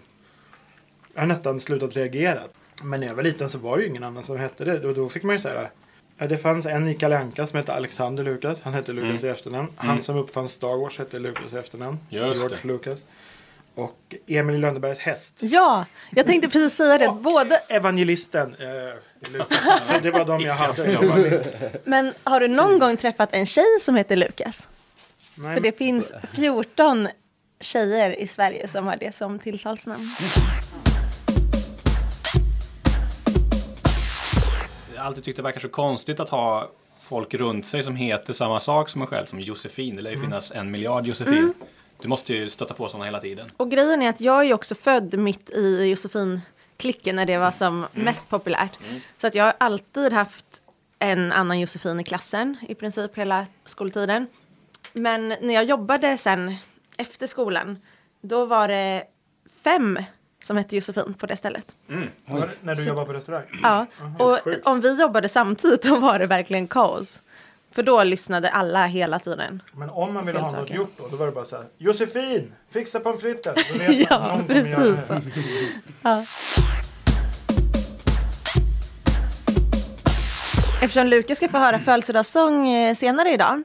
Jag 1.14 1.22
har 1.22 1.28
nästan 1.28 1.60
slutat 1.60 1.96
reagera. 1.96 2.42
Men 2.84 3.00
när 3.00 3.08
jag 3.08 3.16
var 3.16 3.24
liten 3.24 3.50
så 3.50 3.58
var 3.58 3.78
det 3.78 3.84
ju 3.84 3.90
ingen 3.90 4.04
annan 4.04 4.24
som 4.24 4.38
hette 4.38 4.66
det. 4.66 4.80
Då, 4.80 4.94
då 4.94 5.10
fick 5.10 5.24
man 5.24 5.36
ju 5.36 5.40
säga 5.40 5.70
Ja, 6.18 6.28
det 6.28 6.38
fanns 6.38 6.66
en 6.66 6.88
i 6.88 6.96
Kalle 6.96 7.18
Anka 7.18 7.48
som 7.48 7.58
hette 7.58 7.74
Alexander 7.74 8.24
Lukas. 8.24 8.58
Han 8.64 8.74
hette 8.74 8.92
Lukas 8.94 9.24
i 9.24 9.28
efternamn. 9.28 9.70
Han 9.76 10.02
som 10.02 10.18
uppfann 10.18 10.50
Star 10.50 10.78
Wars 10.78 10.98
hette 10.98 11.20
Lukas 11.20 11.54
i 11.54 11.58
efternamn. 11.58 12.00
Just 12.10 12.40
George 12.40 12.58
det. 12.62 12.68
Lucas. 12.68 13.00
Och 13.76 14.16
Emil 14.28 14.56
i 14.56 14.60
Lönnebergs 14.60 15.00
häst. 15.00 15.36
Ja, 15.40 15.86
jag 16.10 16.26
tänkte 16.26 16.50
precis 16.50 16.78
säga 16.78 16.98
det. 16.98 17.14
Både, 17.22 17.56
Evangelisten. 17.70 18.56
Eh, 18.60 19.32
Lukas. 19.32 19.58
Så 19.88 19.94
det 20.04 20.12
var 20.12 20.26
de 20.26 20.42
jag 20.42 20.54
hade. 20.54 21.44
men 21.84 22.14
har 22.24 22.40
du 22.40 22.48
någon 22.48 22.80
gång 22.80 22.98
träffat 22.98 23.30
en 23.34 23.46
tjej 23.46 23.80
som 23.82 23.96
heter 23.96 24.16
Lukas? 24.16 24.68
Nej, 25.40 25.56
För 25.56 25.62
det 25.62 25.78
finns 25.78 26.14
14 26.34 27.08
tjejer 27.60 28.20
i 28.20 28.28
Sverige 28.28 28.68
som 28.68 28.88
har 28.88 28.98
det 28.98 29.16
som 29.16 29.40
tilltalsnamn. 29.40 30.04
Jag 34.96 35.02
har 35.02 35.08
alltid 35.08 35.24
tyckt 35.24 35.38
det 35.38 35.44
verkar 35.44 35.60
så 35.60 35.70
konstigt 35.70 36.20
att 36.20 36.30
ha 36.30 36.72
folk 37.02 37.34
runt 37.34 37.66
sig 37.66 37.84
som 37.84 37.96
heter 37.96 38.34
samma 38.34 38.60
sak 38.60 38.90
som 38.90 39.02
en 39.02 39.08
själv. 39.08 39.26
Som 39.26 39.40
Josefin. 39.40 39.96
Det 39.96 40.02
lär 40.02 40.12
ju 40.12 40.20
finnas 40.20 40.52
en 40.52 40.72
miljard 40.72 41.06
Josefin. 41.08 41.54
Du 42.02 42.08
måste 42.08 42.34
ju 42.34 42.50
stöta 42.50 42.74
på 42.74 42.88
sådana 42.88 43.06
hela 43.06 43.20
tiden. 43.20 43.52
Och 43.58 43.72
grejen 43.72 44.02
är 44.02 44.10
att 44.10 44.22
jag 44.22 44.40
är 44.40 44.44
ju 44.44 44.54
också 44.54 44.76
född 44.76 45.20
mitt 45.20 45.50
i 45.50 45.84
Josefin-klicken 45.90 47.16
när 47.16 47.26
det 47.26 47.38
var 47.38 47.52
som 47.52 47.86
mest 47.94 48.30
populärt. 48.30 48.80
Så 49.22 49.28
att 49.28 49.36
jag 49.36 49.44
har 49.44 49.54
alltid 49.58 50.14
haft 50.14 50.46
en 51.00 51.32
annan 51.32 51.60
Josefin 51.60 52.00
i 52.00 52.04
klassen 52.04 52.58
i 52.68 52.76
princip 52.76 53.18
hela 53.18 53.46
skoltiden. 53.66 54.28
Men 54.98 55.28
när 55.28 55.54
jag 55.54 55.64
jobbade 55.64 56.18
sen 56.18 56.56
efter 56.98 57.28
skolan, 57.28 57.78
då 58.22 58.46
var 58.46 58.68
det 58.68 59.04
fem 59.64 60.00
som 60.44 60.58
hette 60.58 60.76
Josefin 60.76 61.14
på 61.14 61.26
det 61.26 61.38
stället. 61.38 61.66
Var 62.26 62.40
det 62.40 62.50
när 62.62 62.76
du 62.76 62.84
jobbade 62.84 63.06
på 63.06 63.14
restaurang? 63.14 63.44
Ja, 63.64 63.86
och 64.20 64.40
sjukt. 64.44 64.68
om 64.68 64.82
vi 64.82 65.02
jobbade 65.02 65.30
samtidigt 65.30 65.82
då 65.84 66.00
var 66.00 66.20
det 66.20 66.28
verkligen 66.28 66.68
kaos. 66.68 67.22
För 67.72 67.84
då 67.84 68.04
lyssnade 68.04 68.50
alla 68.50 68.86
hela 68.86 69.20
tiden. 69.20 69.62
Men 69.72 69.90
om 69.90 70.14
man 70.14 70.26
ville 70.26 70.40
ha 70.40 70.52
något 70.52 70.70
gjort 70.70 70.94
då, 70.98 71.08
då 71.08 71.18
var 71.18 71.26
det 71.26 71.32
bara 71.32 71.46
så 71.46 71.56
här. 71.56 71.66
Josefin, 71.78 72.54
fixa 72.72 73.00
pommes. 73.00 73.22
Då 73.22 73.28
vet 73.28 73.46
Ja, 74.10 74.42
precis. 74.48 75.00
Ja. 76.02 76.26
Eftersom 80.82 81.08
Lukas 81.08 81.38
ska 81.38 81.50
få 81.50 81.58
höra 81.58 81.80
födelsedagssång 81.80 82.70
eh, 82.70 82.96
senare 82.96 83.30
idag. 83.30 83.64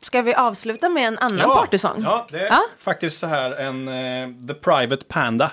Ska 0.00 0.22
vi 0.22 0.34
avsluta 0.34 0.88
med 0.88 1.08
en 1.08 1.18
annan 1.18 1.50
partysång? 1.50 2.02
Ja, 2.02 2.26
det 2.30 2.38
är 2.40 2.46
Ja. 2.46 2.60
faktiskt 2.78 3.18
så 3.18 3.26
här 3.26 3.50
en 3.50 3.88
eh, 3.88 4.28
The 4.48 4.54
Private 4.54 5.04
Panda. 5.04 5.50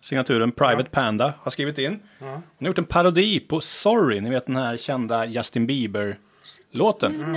Signaturen 0.00 0.52
Private 0.52 0.90
Panda 0.90 1.32
har 1.42 1.50
skrivit 1.50 1.78
in. 1.78 2.02
Ja. 2.18 2.26
Han 2.26 2.42
har 2.60 2.66
gjort 2.66 2.78
en 2.78 2.84
parodi 2.84 3.40
på 3.40 3.60
Sorry, 3.60 4.20
ni 4.20 4.30
vet 4.30 4.46
den 4.46 4.56
här 4.56 4.76
kända 4.76 5.26
Justin 5.26 5.66
Bieber-låten. 5.66 7.36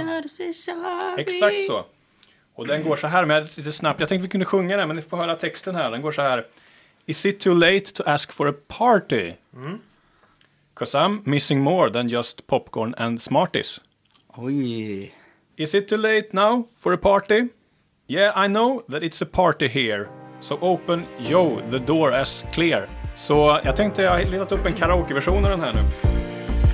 Exakt 1.18 1.66
så. 1.68 1.86
Och 2.56 2.68
den 2.68 2.84
går 2.84 2.96
så 2.96 3.08
här, 3.08 3.26
men 3.26 3.44
lite 3.44 3.72
snabbt. 3.72 4.00
Jag 4.00 4.10
tänkte 4.10 4.24
vi 4.24 4.30
kunde 4.30 4.46
sjunga 4.46 4.78
den, 4.78 4.88
men 4.88 4.96
ni 4.96 5.02
får 5.02 5.18
höra 5.18 5.36
texten 5.36 5.76
här. 5.76 5.92
Den 5.92 6.02
går 6.02 6.12
så 6.12 6.22
här. 6.22 6.46
Is 7.06 7.26
it 7.26 7.40
too 7.40 7.54
late 7.54 7.80
to 7.94 8.04
ask 8.06 8.32
for 8.32 8.50
a 8.50 8.54
party? 8.68 9.34
Cause 10.74 10.98
I'm 10.98 11.20
missing 11.24 11.60
more 11.62 11.94
than 11.94 12.08
just 12.08 12.48
popcorn 12.48 12.96
and 12.98 13.22
Smarties. 13.22 13.82
Oj. 14.36 15.14
Is 15.60 15.74
it 15.74 15.88
too 15.88 15.98
late 15.98 16.34
now 16.34 16.68
for 16.76 16.94
a 16.94 16.98
party? 16.98 17.50
Yeah, 18.08 18.32
I 18.36 18.48
know 18.48 18.84
that 18.90 19.04
it's 19.04 19.24
a 19.24 19.26
party 19.26 19.68
here. 19.68 20.08
So 20.40 20.60
open, 20.62 21.08
yo, 21.20 21.62
the 21.72 21.80
door 21.80 22.14
as 22.14 22.44
clear. 22.54 22.90
Så 23.16 23.62
jag 23.64 23.76
tänkte 23.76 24.02
jag 24.02 24.12
har 24.12 24.26
letat 24.26 24.52
upp 24.52 24.66
en 24.66 24.74
karaokeversion 24.74 25.46
av 25.46 25.52
den 25.52 25.60
här 25.60 25.74
nu. 25.74 25.82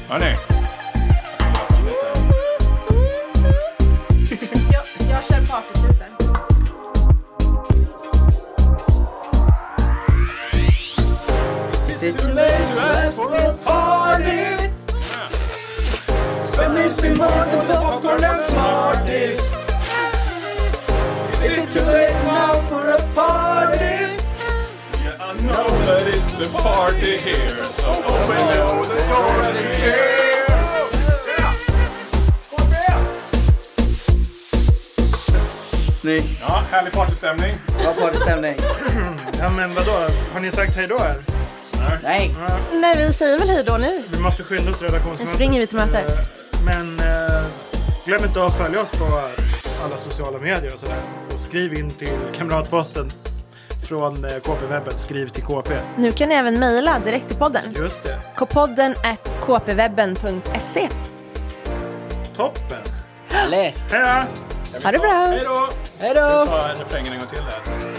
Hörni. 0.07 0.62
Popcorn 18.13 18.23
and 18.23 18.37
Smarties. 18.37 19.39
Is 21.43 21.57
it 21.57 21.71
too 21.71 21.85
late 21.85 22.13
now 22.25 22.53
for 22.69 22.89
a 22.89 23.01
party? 23.13 24.17
Yeah, 25.03 25.17
I 25.19 25.33
know 25.41 25.67
that 25.85 26.07
it's 26.07 26.39
a 26.39 26.49
party 26.51 27.17
here. 27.17 27.63
So 27.63 27.89
open 27.91 28.47
yo, 28.55 28.83
the 28.83 28.95
door 29.11 29.41
as 29.41 29.75
clear. 29.75 30.09
Snyggt. 35.93 36.39
Ja, 36.41 36.63
härlig 36.71 36.93
partystämning. 36.93 37.55
Bra 37.83 37.93
partystämning. 37.93 38.55
Ja 39.39 39.49
men 39.49 39.73
vadå, 39.75 39.91
har 40.33 40.39
ni 40.39 40.51
sagt 40.51 40.75
hej 40.75 40.87
då 40.87 40.97
här? 40.97 41.15
Nej. 42.03 42.33
Nej, 42.73 43.07
vi 43.07 43.13
säger 43.13 43.39
väl 43.39 43.49
hej 43.49 43.63
då 43.63 43.77
nu. 43.77 43.99
Vi 44.11 44.19
måste 44.19 44.43
skynda 44.43 44.71
oss 44.71 44.77
till 44.77 44.87
redaktionsmötet. 44.87 45.29
Nu 45.29 45.35
springer 45.35 45.59
vi 45.59 45.67
till 45.67 45.77
mötet. 45.77 46.09
Eh, 46.09 46.25
Men 46.65 46.99
eh, 46.99 47.22
glöm 48.05 48.23
inte 48.23 48.45
att 48.45 48.57
följa 48.57 48.81
oss 48.81 48.91
på 48.91 49.05
alla 49.83 49.97
sociala 49.97 50.39
medier 50.39 50.73
och 50.73 50.79
sådär. 50.79 51.01
Och 51.33 51.39
skriv 51.39 51.73
in 51.73 51.91
till 51.91 52.17
Kamratposten 52.37 53.13
från 53.87 54.25
eh, 54.25 54.31
KP-webben. 54.31 54.93
Skriv 54.97 55.27
till 55.29 55.43
KP. 55.43 55.75
Nu 55.97 56.11
kan 56.11 56.29
ni 56.29 56.35
även 56.35 56.59
mejla 56.59 56.99
direkt 56.99 57.27
till 57.27 57.37
podden. 57.37 57.73
Just 57.75 58.03
det. 58.03 58.19
kpodden 58.35 58.91
at 58.91 59.33
kpwebben.se. 59.41 60.89
Toppen. 62.35 62.83
Lätt. 63.49 63.75
Hej 63.91 64.01
då! 64.01 64.79
Ha 64.83 64.91
det 64.91 64.99
bra! 64.99 65.11
Hej 65.11 65.41
då! 65.43 65.69
Hej 65.99 66.13
då! 66.15 66.45
Ta 66.45 66.67
refrängen 66.79 67.13
en 67.13 67.19
gång 67.19 67.27
till 67.27 67.39
här. 67.39 67.92